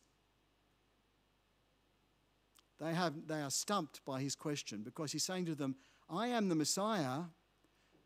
They, 2.81 2.95
have, 2.95 3.15
they 3.29 3.43
are 3.43 3.51
stumped 3.51 4.05
by 4.05 4.21
his 4.23 4.35
question 4.35 4.83
because 4.83 5.13
he's 5.13 5.23
saying 5.23 5.47
to 5.47 5.55
them, 5.55 5.77
I 6.09 6.29
am 6.29 6.49
the 6.49 6.55
Messiah, 6.55 7.25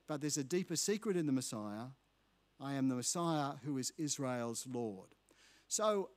but 0.07 0.21
there's 0.21 0.37
a 0.37 0.45
deeper 0.45 0.77
secret 0.77 1.17
in 1.17 1.27
the 1.27 1.33
Messiah. 1.33 1.87
I 2.61 2.75
am 2.75 2.89
the 2.89 2.97
Messiah 2.97 3.53
who 3.65 3.79
is 3.79 3.93
Israel's 3.97 4.67
Lord. 4.71 5.09
So 5.69 6.11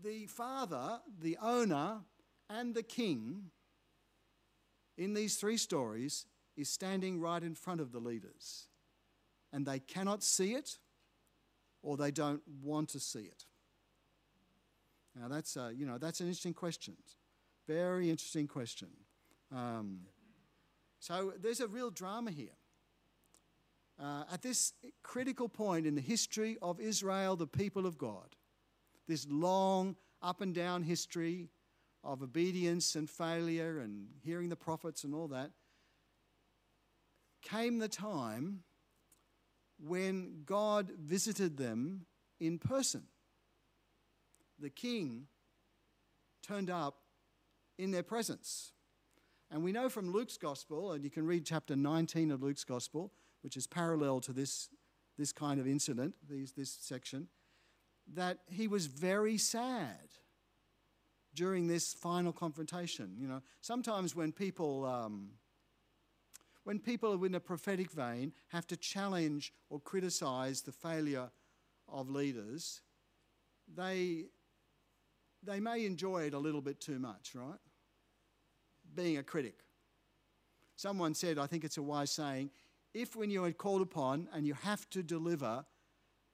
the 0.00 0.26
father, 0.26 1.00
the 1.20 1.36
owner, 1.42 2.00
and 2.48 2.74
the 2.74 2.82
king 2.82 3.50
in 4.96 5.14
these 5.14 5.36
three 5.36 5.56
stories 5.56 6.26
is 6.56 6.68
standing 6.68 7.20
right 7.20 7.42
in 7.42 7.54
front 7.54 7.80
of 7.80 7.92
the 7.92 7.98
leaders. 7.98 8.68
And 9.52 9.66
they 9.66 9.78
cannot 9.78 10.22
see 10.22 10.54
it 10.54 10.78
or 11.82 11.96
they 11.96 12.10
don't 12.10 12.42
want 12.62 12.90
to 12.90 13.00
see 13.00 13.20
it. 13.20 13.44
Now, 15.18 15.28
that's, 15.28 15.56
a, 15.56 15.72
you 15.74 15.84
know, 15.84 15.98
that's 15.98 16.20
an 16.20 16.26
interesting 16.26 16.54
question. 16.54 16.96
Very 17.66 18.08
interesting 18.08 18.46
question. 18.46 18.88
Um, 19.54 20.00
so 21.00 21.32
there's 21.40 21.60
a 21.60 21.68
real 21.68 21.90
drama 21.90 22.30
here. 22.30 22.56
Uh, 24.02 24.24
at 24.32 24.42
this 24.42 24.72
critical 25.02 25.48
point 25.48 25.86
in 25.86 25.94
the 25.94 26.00
history 26.00 26.56
of 26.62 26.80
Israel, 26.80 27.36
the 27.36 27.46
people 27.46 27.86
of 27.86 27.98
God, 27.98 28.36
this 29.08 29.26
long 29.28 29.96
up 30.20 30.40
and 30.40 30.54
down 30.54 30.82
history 30.82 31.50
of 32.04 32.22
obedience 32.22 32.94
and 32.96 33.08
failure 33.08 33.78
and 33.78 34.06
hearing 34.24 34.48
the 34.48 34.56
prophets 34.56 35.04
and 35.04 35.14
all 35.14 35.28
that, 35.28 35.50
came 37.42 37.78
the 37.78 37.88
time 37.88 38.62
when 39.78 40.42
God 40.44 40.90
visited 40.98 41.56
them 41.56 42.06
in 42.40 42.58
person. 42.58 43.04
The 44.58 44.70
king 44.70 45.26
turned 46.42 46.70
up 46.70 46.98
in 47.78 47.90
their 47.90 48.02
presence. 48.02 48.72
And 49.50 49.62
we 49.62 49.72
know 49.72 49.88
from 49.88 50.12
Luke's 50.12 50.36
gospel, 50.36 50.92
and 50.92 51.04
you 51.04 51.10
can 51.10 51.26
read 51.26 51.44
chapter 51.44 51.76
19 51.76 52.30
of 52.30 52.42
Luke's 52.42 52.64
gospel, 52.64 53.12
which 53.42 53.56
is 53.56 53.66
parallel 53.66 54.20
to 54.20 54.32
this, 54.32 54.68
this 55.18 55.32
kind 55.32 55.60
of 55.60 55.66
incident, 55.66 56.14
these, 56.28 56.52
this 56.52 56.70
section, 56.80 57.28
that 58.14 58.38
he 58.48 58.68
was 58.68 58.86
very 58.86 59.38
sad 59.38 60.08
during 61.34 61.66
this 61.66 61.94
final 61.94 62.32
confrontation. 62.32 63.16
You 63.18 63.28
know, 63.28 63.42
sometimes 63.60 64.14
when 64.14 64.32
people, 64.32 64.84
um, 64.84 65.30
when 66.64 66.78
people 66.78 67.24
in 67.24 67.34
a 67.34 67.40
prophetic 67.40 67.90
vein 67.90 68.32
have 68.48 68.66
to 68.68 68.76
challenge 68.76 69.52
or 69.70 69.80
criticize 69.80 70.62
the 70.62 70.72
failure 70.72 71.30
of 71.88 72.10
leaders, 72.10 72.82
they, 73.74 74.26
they 75.42 75.60
may 75.60 75.86
enjoy 75.86 76.24
it 76.24 76.34
a 76.34 76.38
little 76.38 76.60
bit 76.60 76.80
too 76.80 76.98
much, 76.98 77.34
right? 77.34 77.58
Being 78.94 79.16
a 79.16 79.22
critic. 79.22 79.60
Someone 80.76 81.14
said, 81.14 81.38
I 81.38 81.46
think 81.46 81.64
it's 81.64 81.78
a 81.78 81.82
wise 81.82 82.10
saying, 82.10 82.50
if 82.92 83.16
when 83.16 83.30
you 83.30 83.44
are 83.44 83.52
called 83.52 83.80
upon 83.80 84.28
and 84.34 84.46
you 84.46 84.54
have 84.54 84.88
to 84.90 85.02
deliver 85.02 85.64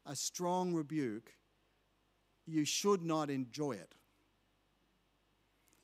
a 0.06 0.16
strong 0.16 0.74
rebuke, 0.74 1.32
you 2.48 2.64
should 2.64 3.02
not 3.02 3.30
enjoy 3.30 3.72
it. 3.72 3.94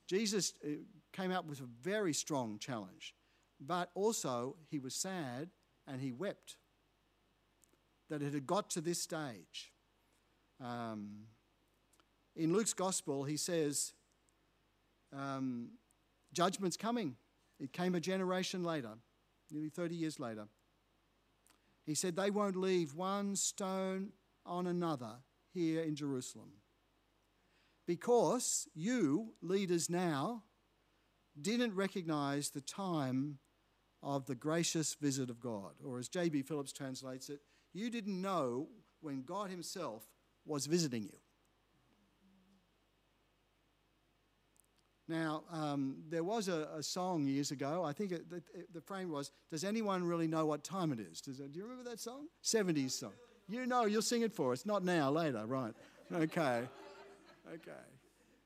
Jesus 0.07 0.55
uh, 0.65 0.69
came 1.13 1.31
out 1.31 1.47
with 1.47 1.61
a 1.61 1.69
very 1.83 2.13
strong 2.13 2.59
challenge, 2.59 3.15
but 3.61 3.91
also 3.95 4.57
he 4.71 4.79
was 4.79 4.95
sad 4.95 5.51
and 5.87 6.01
he 6.01 6.13
wept 6.13 6.57
that 8.11 8.23
it 8.23 8.35
had 8.35 8.47
got 8.47 8.71
to 8.71 8.81
this 8.81 9.01
stage. 9.01 9.73
Um, 10.63 11.27
in 12.37 12.53
Luke's 12.53 12.75
gospel, 12.75 13.25
he 13.25 13.37
says, 13.37 13.93
um, 15.13 15.71
Judgment's 16.33 16.77
coming. 16.77 17.17
It 17.61 17.73
came 17.73 17.95
a 17.95 18.01
generation 18.01 18.65
later, 18.65 18.93
nearly 19.51 19.69
30 19.69 19.95
years 19.95 20.19
later. 20.19 20.49
He 21.87 21.95
said, 21.95 22.17
They 22.17 22.31
won't 22.31 22.57
leave 22.57 22.95
one 22.95 23.37
stone 23.37 24.11
on 24.45 24.67
another 24.67 25.17
here 25.55 25.83
in 25.83 25.95
Jerusalem. 25.95 26.51
Because 27.87 28.69
you, 28.75 29.35
leaders 29.41 29.89
now, 29.89 30.43
didn't 31.41 31.75
recognize 31.75 32.51
the 32.51 32.61
time 32.61 33.39
of 34.03 34.27
the 34.27 34.35
gracious 34.35 34.95
visit 34.95 35.31
of 35.31 35.41
God. 35.41 35.73
Or 35.85 35.99
as 35.99 36.09
J.B. 36.09 36.43
Phillips 36.43 36.73
translates 36.73 37.29
it, 37.29 37.41
you 37.73 37.91
didn't 37.91 38.21
know 38.21 38.69
when 39.01 39.23
God 39.23 39.51
Himself 39.51 40.05
was 40.45 40.67
visiting 40.67 41.05
you. 41.05 41.19
Now, 45.07 45.45
um, 45.53 45.97
there 46.09 46.25
was 46.25 46.49
a, 46.49 46.69
a, 46.75 46.83
song 46.83 47.27
years 47.27 47.51
ago. 47.51 47.85
I 47.85 47.93
think 47.93 48.11
it, 48.11 48.31
the, 48.31 48.43
the, 48.73 48.81
frame 48.81 49.11
was, 49.11 49.33
Does 49.51 49.63
anyone 49.63 50.03
really 50.03 50.27
know 50.27 50.47
what 50.47 50.65
time 50.65 50.93
it 50.93 50.99
is? 50.99 51.21
Does, 51.21 51.37
do 51.37 51.51
you 51.53 51.65
remember 51.65 51.91
that 51.91 52.01
song? 52.01 52.29
70s 52.43 52.93
song. 52.93 53.13
You 53.49 53.67
know, 53.67 53.85
you'll 53.85 54.03
sing 54.03 54.23
it 54.23 54.33
for 54.33 54.53
us. 54.53 54.65
Not 54.65 54.85
now, 54.85 55.11
later, 55.11 55.45
right. 55.47 55.73
Okay. 56.13 56.63
Okay. 57.53 57.73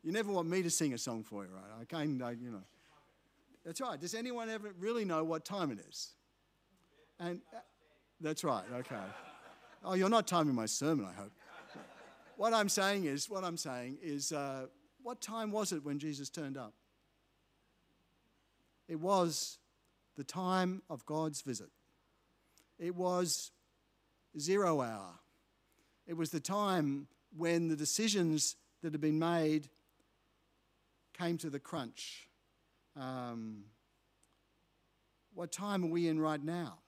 You 0.03 0.13
never 0.13 0.33
want 0.33 0.49
me 0.49 0.63
to 0.63 0.71
sing 0.71 0.93
a 0.95 0.99
song 0.99 1.23
for 1.23 1.45
you, 1.45 1.51
right? 1.53 1.81
I 1.81 1.85
can't, 1.85 2.21
I, 2.23 2.33
you 2.33 2.51
know. 2.51 2.63
That's 3.65 3.81
right. 3.81 4.01
Does 4.01 4.15
anyone 4.15 4.49
ever 4.49 4.73
really 4.79 5.05
know 5.05 5.25
what 5.25 5.45
time 5.45 5.71
it 5.71 5.79
is? 5.89 6.11
And 7.21 7.41
uh, 7.55 7.59
that's 8.21 8.43
right. 8.45 8.65
Okay. 8.73 8.97
Oh, 9.85 9.95
you're 9.95 10.09
not 10.09 10.27
timing 10.27 10.55
my 10.55 10.67
sermon, 10.67 11.07
I 11.07 11.13
hope. 11.13 11.33
What 12.37 12.55
I'm 12.55 12.69
saying 12.69 13.05
is, 13.05 13.29
what 13.29 13.43
I'm 13.45 13.57
saying 13.57 13.99
is, 14.01 14.33
uh, 14.33 14.67
what 15.03 15.21
time 15.21 15.51
was 15.51 15.73
it 15.73 15.85
when 15.85 15.99
Jesus 15.99 16.31
turned 16.31 16.57
up? 16.57 16.73
It 18.89 19.01
was 19.01 19.59
the 20.17 20.25
time 20.25 20.83
of 20.89 21.05
God's 21.05 21.43
visit. 21.43 21.69
It 22.79 22.95
was 22.95 23.51
zero 24.41 24.81
hour. 24.81 25.19
It 26.07 26.17
was 26.17 26.31
the 26.31 26.41
time 26.41 27.09
when 27.37 27.69
the 27.69 27.77
decisions 27.77 28.57
that 28.83 28.93
had 28.93 29.01
been 29.01 29.19
made 29.19 29.69
came 31.13 31.37
to 31.39 31.51
the 31.51 31.59
crunch. 31.59 32.29
Um, 32.97 33.65
what 35.35 35.53
time 35.53 35.85
are 35.85 35.89
we 35.89 36.09
in 36.09 36.21
right 36.21 36.43
now? 36.43 36.79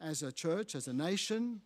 As 0.00 0.22
a 0.22 0.32
church, 0.32 0.74
as 0.74 0.88
a 0.88 0.92
nation, 0.92 1.60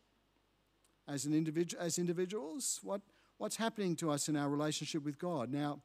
as, 1.06 1.24
an 1.24 1.34
individual, 1.34 1.82
as 1.82 1.98
individuals? 1.98 2.80
What, 2.82 3.00
what's 3.38 3.56
happening 3.56 3.96
to 3.96 4.10
us 4.10 4.28
in 4.28 4.36
our 4.36 4.48
relationship 4.48 5.04
with 5.04 5.18
God? 5.18 5.52
Now, 5.52 5.80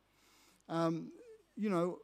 um, 0.67 1.11
you 1.55 1.69
know, 1.69 1.99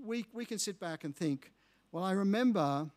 we, 0.00 0.26
we 0.32 0.44
can 0.44 0.58
sit 0.58 0.78
back 0.78 1.04
and 1.04 1.16
think, 1.16 1.52
well, 1.90 2.04
I 2.04 2.12
remember 2.12 2.90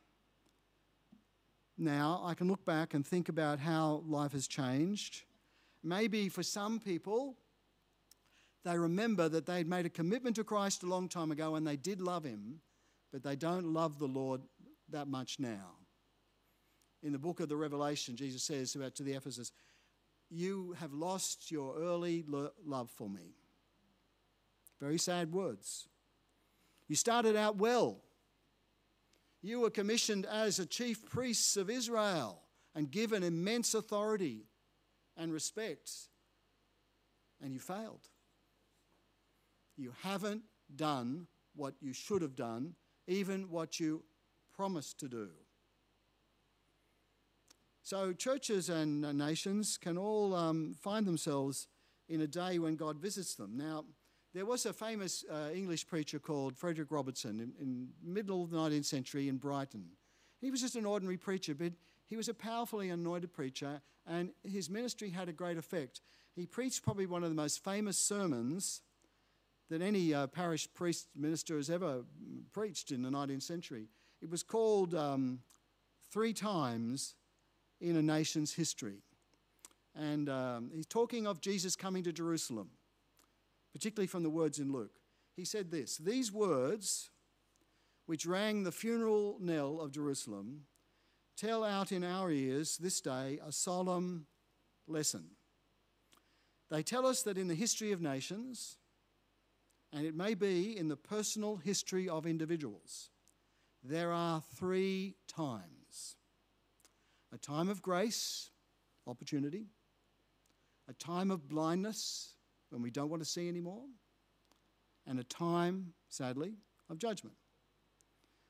now, 1.77 2.21
I 2.23 2.33
can 2.33 2.47
look 2.47 2.65
back 2.65 2.93
and 2.93 3.05
think 3.05 3.27
about 3.27 3.59
how 3.59 4.03
life 4.07 4.31
has 4.31 4.47
changed. 4.47 5.23
Maybe 5.83 6.29
for 6.29 6.41
some 6.41 6.79
people, 6.79 7.35
they 8.63 8.77
remember 8.77 9.27
that 9.29 9.45
they'd 9.45 9.67
made 9.67 9.85
a 9.85 9.89
commitment 9.89 10.37
to 10.37 10.43
Christ 10.43 10.83
a 10.83 10.87
long 10.87 11.09
time 11.09 11.31
ago 11.31 11.55
and 11.55 11.67
they 11.67 11.75
did 11.75 12.01
love 12.01 12.23
Him, 12.23 12.61
but 13.11 13.23
they 13.23 13.35
don't 13.35 13.73
love 13.73 13.99
the 13.99 14.07
Lord 14.07 14.41
that 14.89 15.07
much 15.07 15.37
now. 15.39 15.77
In 17.03 17.11
the 17.11 17.19
book 17.19 17.39
of 17.39 17.49
the 17.49 17.57
Revelation, 17.57 18.15
Jesus 18.15 18.43
says 18.43 18.75
about 18.75 18.95
to 18.95 19.03
the 19.03 19.13
Ephesus, 19.13 19.51
you 20.29 20.75
have 20.79 20.93
lost 20.93 21.51
your 21.51 21.77
early 21.77 22.23
lo- 22.27 22.51
love 22.65 22.89
for 22.89 23.09
me. 23.09 23.35
Very 24.79 24.97
sad 24.97 25.33
words. 25.33 25.87
You 26.87 26.95
started 26.95 27.35
out 27.35 27.57
well. 27.57 28.01
You 29.45 29.59
were 29.59 29.69
commissioned 29.69 30.25
as 30.25 30.57
a 30.57 30.65
chief 30.65 31.05
priests 31.05 31.55
of 31.55 31.69
Israel 31.69 32.41
and 32.73 32.89
given 32.89 33.21
immense 33.21 33.75
authority 33.75 34.47
and 35.15 35.31
respect, 35.31 35.91
and 37.39 37.53
you 37.53 37.59
failed. 37.59 38.09
You 39.77 39.93
haven't 40.01 40.41
done 40.75 41.27
what 41.55 41.75
you 41.79 41.93
should 41.93 42.23
have 42.23 42.35
done, 42.35 42.73
even 43.05 43.51
what 43.51 43.79
you 43.79 44.03
promised 44.51 44.99
to 45.01 45.07
do. 45.07 45.29
So, 47.83 48.13
churches 48.13 48.67
and 48.67 49.01
nations 49.15 49.77
can 49.77 49.95
all 49.95 50.33
um, 50.33 50.73
find 50.81 51.05
themselves 51.05 51.67
in 52.09 52.19
a 52.19 52.27
day 52.27 52.57
when 52.57 52.77
God 52.77 52.97
visits 52.97 53.35
them. 53.35 53.57
Now, 53.57 53.85
there 54.35 54.45
was 54.45 54.65
a 54.65 54.73
famous 54.73 55.23
uh, 55.31 55.49
English 55.53 55.87
preacher 55.87 56.19
called 56.19 56.57
Frederick 56.57 56.91
Robertson 56.91 57.39
in, 57.39 57.53
in 57.57 57.87
middle 58.03 58.43
of 58.43 58.51
the 58.51 58.57
19th 58.57 58.83
century 58.83 59.29
in 59.29 59.37
Brighton. 59.37 59.85
He 60.41 60.51
was 60.51 60.59
just 60.59 60.75
an 60.75 60.85
ordinary 60.85 61.15
preacher, 61.15 61.55
but 61.55 61.71
he 62.05 62.17
was 62.17 62.27
a 62.27 62.33
powerfully 62.33 62.89
anointed 62.89 63.31
preacher, 63.31 63.81
and 64.05 64.31
his 64.43 64.69
ministry 64.69 65.09
had 65.09 65.29
a 65.29 65.31
great 65.31 65.57
effect. 65.57 66.01
He 66.35 66.45
preached 66.45 66.83
probably 66.83 67.05
one 67.05 67.23
of 67.23 67.29
the 67.29 67.35
most 67.35 67.63
famous 67.63 67.97
sermons 67.97 68.81
that 69.69 69.81
any 69.81 70.13
uh, 70.13 70.27
parish 70.27 70.67
priest 70.73 71.07
minister 71.15 71.55
has 71.55 71.69
ever 71.69 72.03
preached 72.51 72.91
in 72.91 73.03
the 73.03 73.09
19th 73.09 73.43
century. 73.43 73.87
It 74.21 74.29
was 74.29 74.43
called 74.43 74.93
um, 74.93 75.39
Three 76.11 76.33
Times 76.33 77.15
in 77.79 77.95
a 77.95 78.01
Nation's 78.01 78.53
History. 78.53 78.97
And 79.95 80.27
um, 80.27 80.71
he's 80.73 80.85
talking 80.85 81.25
of 81.25 81.39
Jesus 81.39 81.77
coming 81.77 82.03
to 82.03 82.11
Jerusalem, 82.11 82.71
particularly 83.75 84.07
from 84.07 84.23
the 84.23 84.29
words 84.29 84.57
in 84.57 84.71
Luke. 84.71 85.01
He 85.35 85.43
said 85.43 85.69
this 85.69 85.97
These 85.97 86.31
words, 86.31 87.09
which 88.05 88.25
rang 88.25 88.63
the 88.63 88.71
funeral 88.71 89.35
knell 89.41 89.81
of 89.81 89.91
Jerusalem, 89.91 90.61
tell 91.35 91.61
out 91.61 91.91
in 91.91 92.01
our 92.01 92.31
ears 92.31 92.77
this 92.77 93.01
day 93.01 93.37
a 93.45 93.51
solemn 93.51 94.27
lesson. 94.87 95.31
They 96.71 96.83
tell 96.83 97.05
us 97.05 97.21
that 97.23 97.37
in 97.37 97.49
the 97.49 97.53
history 97.53 97.91
of 97.91 98.01
nations, 98.01 98.77
and 99.91 100.05
it 100.05 100.15
may 100.15 100.35
be 100.35 100.77
in 100.77 100.87
the 100.87 100.95
personal 100.95 101.57
history 101.57 102.07
of 102.07 102.25
individuals, 102.25 103.09
there 103.83 104.13
are 104.13 104.41
three 104.55 105.17
times 105.27 106.15
a 107.33 107.37
time 107.37 107.67
of 107.67 107.81
grace, 107.81 108.51
opportunity, 109.05 109.65
a 110.87 110.93
time 110.93 111.29
of 111.29 111.49
blindness, 111.49 112.34
when 112.75 112.81
we 112.81 112.91
don't 112.91 113.09
want 113.09 113.23
to 113.23 113.29
see 113.29 113.47
anymore, 113.47 113.83
and 115.07 115.17
a 115.17 115.23
time, 115.23 115.93
sadly, 116.09 116.55
of 116.89 116.97
judgment. 116.97 117.37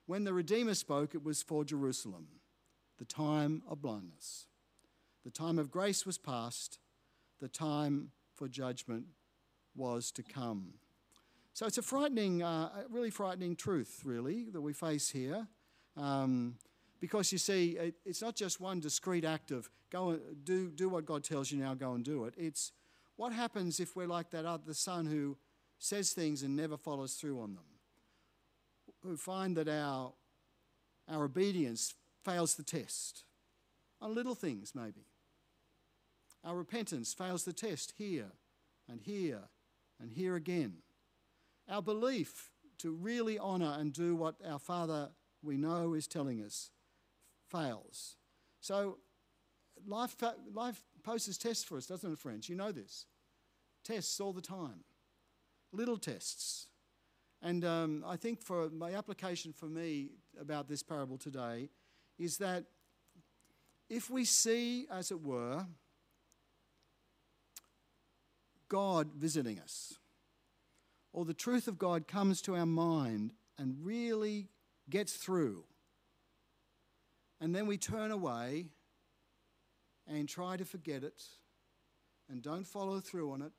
When 0.07 0.23
the 0.23 0.33
Redeemer 0.33 0.73
spoke, 0.73 1.13
it 1.13 1.23
was 1.23 1.43
for 1.43 1.63
Jerusalem 1.63 2.27
the 2.97 3.05
time 3.05 3.61
of 3.69 3.83
blindness. 3.83 4.47
The 5.23 5.29
time 5.29 5.59
of 5.59 5.69
grace 5.69 6.07
was 6.07 6.17
past, 6.17 6.79
the 7.39 7.47
time 7.47 8.13
for 8.33 8.47
judgment 8.47 9.05
was 9.75 10.11
to 10.13 10.23
come. 10.23 10.73
So 11.53 11.67
it's 11.67 11.77
a 11.77 11.83
frightening, 11.83 12.41
uh, 12.41 12.69
really 12.89 13.11
frightening 13.11 13.55
truth, 13.55 14.01
really, 14.03 14.47
that 14.53 14.61
we 14.61 14.73
face 14.73 15.07
here. 15.07 15.45
Um, 15.97 16.55
because 16.99 17.31
you 17.31 17.37
see, 17.37 17.77
it, 17.77 17.95
it's 18.05 18.23
not 18.23 18.35
just 18.35 18.59
one 18.59 18.79
discrete 18.79 19.23
act 19.23 19.51
of 19.51 19.69
go 19.91 20.09
and 20.09 20.43
do, 20.43 20.71
do 20.71 20.89
what 20.89 21.05
God 21.05 21.23
tells 21.23 21.51
you 21.51 21.59
now, 21.59 21.75
go 21.75 21.93
and 21.93 22.03
do 22.03 22.23
it. 22.23 22.33
It's 22.37 22.71
what 23.17 23.33
happens 23.33 23.79
if 23.79 23.95
we're 23.95 24.07
like 24.07 24.31
that 24.31 24.45
other 24.45 24.73
son 24.73 25.05
who 25.05 25.37
says 25.79 26.11
things 26.11 26.43
and 26.43 26.55
never 26.55 26.77
follows 26.77 27.13
through 27.13 27.39
on 27.39 27.55
them, 27.55 27.63
who 29.03 29.17
find 29.17 29.55
that 29.57 29.67
our, 29.67 30.13
our 31.09 31.25
obedience 31.25 31.93
fails 32.23 32.55
the 32.55 32.63
test. 32.63 33.23
On 34.01 34.13
little 34.13 34.35
things, 34.35 34.73
maybe. 34.75 35.05
Our 36.43 36.55
repentance 36.55 37.13
fails 37.13 37.43
the 37.43 37.53
test 37.53 37.93
here 37.97 38.31
and 38.87 39.01
here 39.01 39.43
and 39.99 40.11
here 40.11 40.35
again. 40.35 40.77
Our 41.69 41.81
belief 41.81 42.51
to 42.79 42.91
really 42.91 43.39
honour 43.39 43.77
and 43.79 43.93
do 43.93 44.15
what 44.15 44.35
our 44.47 44.59
Father 44.59 45.09
we 45.41 45.57
know 45.57 45.93
is 45.93 46.07
telling 46.07 46.41
us 46.43 46.71
fails. 47.49 48.15
So, 48.59 48.97
life, 49.87 50.15
life 50.53 50.81
poses 51.05 51.37
tests 51.37 51.63
for 51.63 51.77
us, 51.77 51.85
doesn't 51.85 52.11
it, 52.11 52.19
friends? 52.19 52.49
You 52.49 52.55
know 52.55 52.71
this. 52.71 53.05
Tests 53.83 54.19
all 54.19 54.33
the 54.33 54.41
time, 54.41 54.83
little 55.71 55.97
tests. 55.97 56.67
And 57.41 57.63
um, 57.63 58.03
I 58.07 58.15
think 58.15 58.41
for 58.41 58.69
my 58.69 58.93
application 58.93 59.53
for 59.53 59.67
me 59.67 60.09
about 60.39 60.67
this 60.67 60.81
parable 60.81 61.17
today 61.17 61.69
is 62.17 62.37
that 62.37 62.63
if 63.87 64.09
we 64.09 64.25
see, 64.25 64.87
as 64.89 65.11
it 65.11 65.21
were, 65.21 65.67
God 68.67 69.11
visiting 69.15 69.59
us, 69.59 69.93
or 71.13 71.23
the 71.23 71.35
truth 71.35 71.67
of 71.67 71.77
God 71.77 72.07
comes 72.07 72.41
to 72.41 72.55
our 72.55 72.65
mind 72.65 73.33
and 73.59 73.75
really 73.83 74.49
gets 74.89 75.13
through, 75.13 75.65
and 77.39 77.53
then 77.53 77.67
we 77.67 77.77
turn 77.77 78.09
away 78.09 78.69
and 80.07 80.27
try 80.27 80.57
to 80.57 80.65
forget 80.65 81.03
it 81.03 81.23
and 82.29 82.41
don't 82.41 82.65
follow 82.65 82.99
through 82.99 83.31
on 83.31 83.41
it 83.41 83.51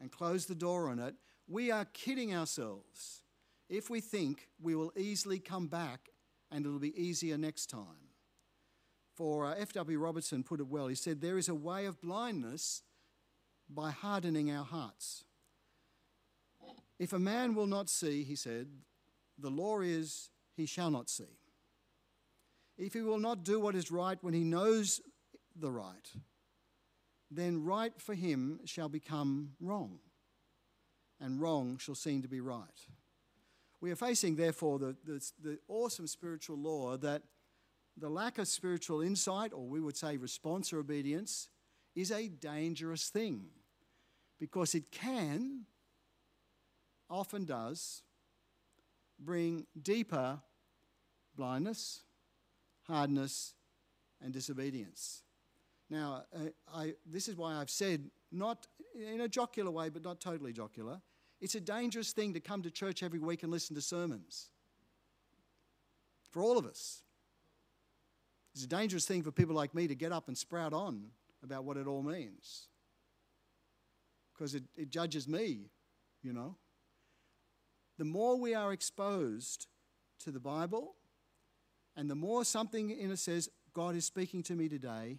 and 0.00 0.10
close 0.10 0.46
the 0.46 0.54
door 0.54 0.88
on 0.88 0.98
it, 0.98 1.14
we 1.46 1.70
are 1.70 1.84
kidding 1.84 2.34
ourselves 2.34 3.22
if 3.68 3.90
we 3.90 4.00
think 4.00 4.48
we 4.60 4.74
will 4.74 4.92
easily 4.96 5.38
come 5.38 5.66
back 5.66 6.08
and 6.50 6.66
it'll 6.66 6.78
be 6.78 7.00
easier 7.00 7.38
next 7.38 7.66
time. 7.66 8.10
For 9.14 9.46
uh, 9.46 9.54
F.W. 9.58 9.98
Robertson 9.98 10.42
put 10.42 10.60
it 10.60 10.66
well. 10.66 10.88
He 10.88 10.94
said, 10.94 11.20
There 11.20 11.38
is 11.38 11.48
a 11.48 11.54
way 11.54 11.86
of 11.86 12.00
blindness 12.00 12.82
by 13.68 13.90
hardening 13.90 14.50
our 14.50 14.64
hearts. 14.64 15.24
If 16.98 17.12
a 17.12 17.18
man 17.18 17.54
will 17.54 17.66
not 17.66 17.88
see, 17.88 18.24
he 18.24 18.34
said, 18.34 18.68
the 19.38 19.50
law 19.50 19.80
is 19.80 20.30
he 20.56 20.66
shall 20.66 20.90
not 20.90 21.08
see. 21.08 21.38
If 22.76 22.94
he 22.94 23.00
will 23.00 23.18
not 23.18 23.44
do 23.44 23.60
what 23.60 23.74
is 23.74 23.90
right 23.90 24.18
when 24.22 24.34
he 24.34 24.44
knows 24.44 25.00
the 25.60 25.70
right, 25.70 26.10
then 27.30 27.64
right 27.64 27.92
for 28.00 28.14
him 28.14 28.60
shall 28.64 28.88
become 28.88 29.52
wrong, 29.60 29.98
and 31.20 31.40
wrong 31.40 31.78
shall 31.78 31.94
seem 31.94 32.22
to 32.22 32.28
be 32.28 32.40
right. 32.40 32.86
We 33.80 33.90
are 33.90 33.96
facing, 33.96 34.36
therefore, 34.36 34.78
the, 34.78 34.96
the, 35.04 35.30
the, 35.42 35.58
awesome 35.68 36.06
spiritual 36.06 36.58
law 36.58 36.98
that 36.98 37.22
the 37.96 38.10
lack 38.10 38.38
of 38.38 38.46
spiritual 38.46 39.00
insight, 39.00 39.52
or 39.54 39.66
we 39.66 39.80
would 39.80 39.96
say 39.96 40.16
response 40.16 40.72
or 40.72 40.80
obedience, 40.80 41.48
is 41.94 42.10
a 42.10 42.28
dangerous 42.28 43.08
thing 43.08 43.46
because 44.38 44.74
it 44.74 44.90
can, 44.90 45.66
often 47.08 47.44
does, 47.44 48.02
bring 49.18 49.66
deeper 49.80 50.38
blindness, 51.36 52.02
hardness, 52.82 53.54
and 54.22 54.32
disobedience. 54.32 55.22
Now, 55.90 56.22
uh, 56.34 56.50
I, 56.72 56.94
this 57.04 57.28
is 57.28 57.36
why 57.36 57.56
I've 57.56 57.68
said, 57.68 58.10
not 58.30 58.68
in 58.94 59.20
a 59.20 59.28
jocular 59.28 59.70
way, 59.70 59.88
but 59.88 60.04
not 60.04 60.20
totally 60.20 60.52
jocular, 60.52 61.00
it's 61.40 61.56
a 61.56 61.60
dangerous 61.60 62.12
thing 62.12 62.32
to 62.34 62.40
come 62.40 62.62
to 62.62 62.70
church 62.70 63.02
every 63.02 63.18
week 63.18 63.42
and 63.42 63.50
listen 63.50 63.74
to 63.74 63.82
sermons. 63.82 64.50
For 66.30 66.42
all 66.42 66.56
of 66.56 66.64
us. 66.64 67.02
It's 68.54 68.64
a 68.64 68.68
dangerous 68.68 69.04
thing 69.04 69.22
for 69.22 69.32
people 69.32 69.54
like 69.54 69.74
me 69.74 69.88
to 69.88 69.94
get 69.94 70.12
up 70.12 70.28
and 70.28 70.36
sprout 70.36 70.72
on 70.72 71.06
about 71.42 71.64
what 71.64 71.76
it 71.76 71.86
all 71.86 72.02
means. 72.02 72.68
Because 74.32 74.54
it, 74.54 74.64
it 74.76 74.90
judges 74.90 75.26
me, 75.26 75.70
you 76.22 76.32
know. 76.32 76.56
The 77.98 78.04
more 78.04 78.36
we 78.36 78.54
are 78.54 78.72
exposed 78.72 79.66
to 80.20 80.30
the 80.30 80.40
Bible, 80.40 80.94
and 81.96 82.08
the 82.08 82.14
more 82.14 82.44
something 82.44 82.90
in 82.90 83.10
it 83.10 83.18
says, 83.18 83.48
God 83.72 83.94
is 83.94 84.04
speaking 84.04 84.42
to 84.44 84.54
me 84.54 84.68
today, 84.68 85.18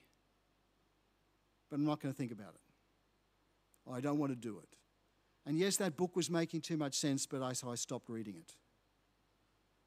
but 1.72 1.78
I'm 1.78 1.86
not 1.86 2.02
going 2.02 2.14
to 2.14 2.18
think 2.18 2.34
about 2.34 2.54
it. 2.54 3.92
I 3.92 4.02
don't 4.02 4.20
want 4.20 4.32
to 4.34 4.36
do 4.36 4.60
it. 4.60 4.76
And 5.46 5.58
yes, 5.58 5.78
that 5.78 5.98
book 5.98 6.16
was 6.16 6.30
making 6.30 6.62
too 6.62 6.78
much 6.78 6.96
sense, 6.96 7.26
but 7.26 7.42
I, 7.42 7.54
so 7.54 7.72
I 7.72 7.76
stopped 7.76 8.10
reading 8.10 8.36
it. 8.36 8.54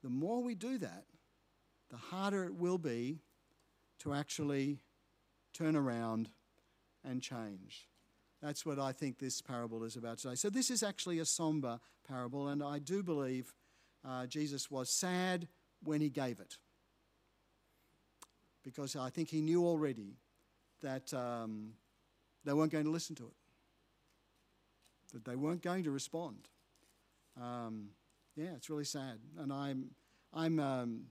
The 0.03 0.09
more 0.09 0.43
we 0.43 0.55
do 0.55 0.79
that, 0.79 1.05
the 1.91 1.97
harder 1.97 2.45
it 2.45 2.55
will 2.55 2.79
be 2.79 3.21
to 4.01 4.15
actually 4.15 4.81
turn 5.53 5.77
around 5.77 6.31
and 7.05 7.23
change. 7.23 7.87
That's 8.43 8.67
what 8.67 8.79
I 8.79 8.93
think 8.93 9.19
this 9.19 9.41
parable 9.41 9.85
is 9.85 9.97
about 9.97 10.19
today. 10.19 10.35
So, 10.35 10.51
this 10.51 10.71
is 10.71 10.83
actually 10.83 11.19
a 11.21 11.25
somber 11.25 11.79
parable, 12.07 12.49
and 12.49 12.63
I 12.63 12.79
do 12.79 13.03
believe 13.03 13.55
uh, 14.07 14.27
Jesus 14.27 14.71
was 14.71 14.91
sad 14.91 15.49
when 15.83 16.01
he 16.01 16.11
gave 16.11 16.41
it. 16.41 16.59
Because 18.63 18.97
I 18.97 19.09
think 19.09 19.31
he 19.31 19.41
knew 19.41 19.65
already 19.65 20.17
that 20.85 21.13
um, 21.15 21.73
they 22.45 22.53
weren't 22.53 22.71
going 22.71 22.85
to 22.85 22.91
listen 22.91 23.17
to 23.17 23.25
it, 23.25 23.33
that 25.15 25.25
they 25.25 25.35
weren't 25.35 25.63
going 25.63 25.83
to 25.85 25.91
respond. 25.91 26.47
Um, 27.41 27.89
yeah, 28.37 28.51
it's 28.55 28.69
really 28.69 28.85
sad. 28.85 29.19
And 29.39 29.51
I'm, 29.53 29.91
I'm, 30.33 30.61
um, 30.61 31.05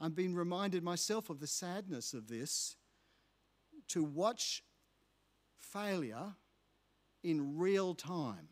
I'm 0.00 0.12
being 0.12 0.34
reminded 0.34 0.82
myself 0.82 1.28
of 1.28 1.40
the 1.40 1.46
sadness 1.46 2.14
of 2.14 2.28
this 2.28 2.76
to 3.88 4.02
watch 4.02 4.64
failure 5.58 6.34
in 7.22 7.58
real 7.58 7.94
time. 7.94 8.48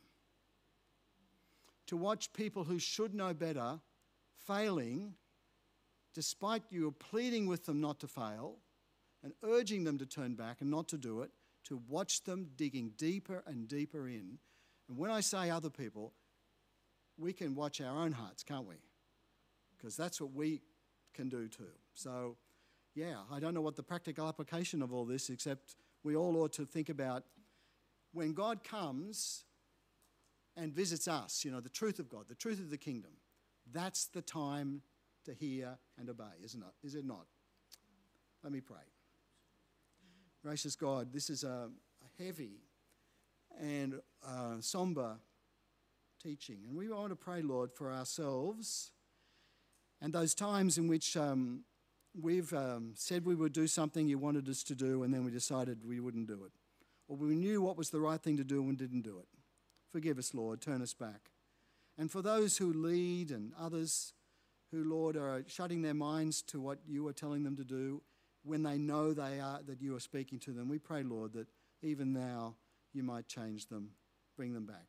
To 1.86 1.96
watch 1.96 2.32
people 2.34 2.64
who 2.64 2.78
should 2.78 3.14
know 3.14 3.32
better 3.32 3.80
failing, 4.46 5.14
despite 6.14 6.64
you 6.68 6.90
pleading 6.98 7.46
with 7.46 7.64
them 7.64 7.80
not 7.80 8.00
to 8.00 8.08
fail 8.08 8.58
and 9.26 9.34
urging 9.42 9.82
them 9.82 9.98
to 9.98 10.06
turn 10.06 10.34
back 10.34 10.60
and 10.60 10.70
not 10.70 10.86
to 10.86 10.96
do 10.96 11.22
it, 11.22 11.32
to 11.64 11.82
watch 11.88 12.22
them 12.22 12.48
digging 12.54 12.92
deeper 12.96 13.42
and 13.44 13.66
deeper 13.66 14.06
in. 14.06 14.38
And 14.88 14.96
when 14.96 15.10
I 15.10 15.18
say 15.18 15.50
other 15.50 15.68
people, 15.68 16.12
we 17.18 17.32
can 17.32 17.56
watch 17.56 17.80
our 17.80 18.04
own 18.04 18.12
hearts, 18.12 18.44
can't 18.44 18.68
we? 18.68 18.76
Because 19.76 19.96
that's 19.96 20.20
what 20.20 20.32
we 20.32 20.62
can 21.12 21.28
do 21.28 21.48
too. 21.48 21.72
So, 21.92 22.36
yeah, 22.94 23.16
I 23.28 23.40
don't 23.40 23.52
know 23.52 23.62
what 23.62 23.74
the 23.74 23.82
practical 23.82 24.28
application 24.28 24.80
of 24.80 24.92
all 24.92 25.04
this, 25.04 25.28
except 25.28 25.74
we 26.04 26.14
all 26.14 26.36
ought 26.36 26.52
to 26.52 26.64
think 26.64 26.88
about 26.88 27.24
when 28.12 28.32
God 28.32 28.62
comes 28.62 29.42
and 30.56 30.72
visits 30.72 31.08
us, 31.08 31.44
you 31.44 31.50
know, 31.50 31.58
the 31.58 31.68
truth 31.68 31.98
of 31.98 32.08
God, 32.08 32.26
the 32.28 32.36
truth 32.36 32.60
of 32.60 32.70
the 32.70 32.78
kingdom, 32.78 33.10
that's 33.72 34.06
the 34.06 34.22
time 34.22 34.82
to 35.24 35.34
hear 35.34 35.78
and 35.98 36.08
obey, 36.08 36.44
isn't 36.44 36.62
it? 36.62 36.86
Is 36.86 36.94
it 36.94 37.04
not? 37.04 37.26
Let 38.44 38.52
me 38.52 38.60
pray. 38.60 38.76
Gracious 40.46 40.76
God, 40.76 41.12
this 41.12 41.28
is 41.28 41.42
a, 41.42 41.68
a 41.68 42.22
heavy 42.22 42.60
and 43.60 44.00
uh, 44.24 44.60
somber 44.60 45.16
teaching. 46.22 46.58
And 46.68 46.78
we 46.78 46.88
want 46.88 47.10
to 47.10 47.16
pray, 47.16 47.42
Lord, 47.42 47.72
for 47.72 47.92
ourselves 47.92 48.92
and 50.00 50.12
those 50.12 50.36
times 50.36 50.78
in 50.78 50.86
which 50.86 51.16
um, 51.16 51.64
we've 52.14 52.52
um, 52.52 52.92
said 52.94 53.26
we 53.26 53.34
would 53.34 53.52
do 53.52 53.66
something 53.66 54.06
you 54.06 54.18
wanted 54.18 54.48
us 54.48 54.62
to 54.62 54.76
do, 54.76 55.02
and 55.02 55.12
then 55.12 55.24
we 55.24 55.32
decided 55.32 55.84
we 55.84 55.98
wouldn't 55.98 56.28
do 56.28 56.44
it. 56.44 56.52
Or 57.08 57.16
we 57.16 57.34
knew 57.34 57.60
what 57.60 57.76
was 57.76 57.90
the 57.90 57.98
right 57.98 58.22
thing 58.22 58.36
to 58.36 58.44
do 58.44 58.62
and 58.62 58.78
didn't 58.78 59.02
do 59.02 59.18
it. 59.18 59.26
Forgive 59.90 60.16
us, 60.16 60.32
Lord. 60.32 60.60
Turn 60.60 60.80
us 60.80 60.94
back. 60.94 61.32
And 61.98 62.08
for 62.08 62.22
those 62.22 62.56
who 62.56 62.72
lead 62.72 63.32
and 63.32 63.50
others 63.58 64.12
who, 64.70 64.84
Lord, 64.84 65.16
are 65.16 65.42
shutting 65.48 65.82
their 65.82 65.92
minds 65.92 66.40
to 66.42 66.60
what 66.60 66.78
you 66.86 67.04
are 67.08 67.12
telling 67.12 67.42
them 67.42 67.56
to 67.56 67.64
do 67.64 68.00
when 68.46 68.62
they 68.62 68.78
know 68.78 69.12
they 69.12 69.40
are, 69.40 69.60
that 69.66 69.82
you 69.82 69.96
are 69.96 70.00
speaking 70.00 70.38
to 70.40 70.52
them, 70.52 70.68
we 70.68 70.78
pray, 70.78 71.02
Lord, 71.02 71.32
that 71.34 71.48
even 71.82 72.12
now 72.12 72.54
you 72.92 73.02
might 73.02 73.26
change 73.28 73.66
them, 73.66 73.90
bring 74.36 74.52
them 74.52 74.66
back. 74.66 74.86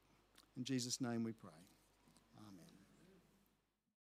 In 0.56 0.64
Jesus' 0.64 1.02
name 1.02 1.24
we 1.24 1.34
pray. 1.34 1.67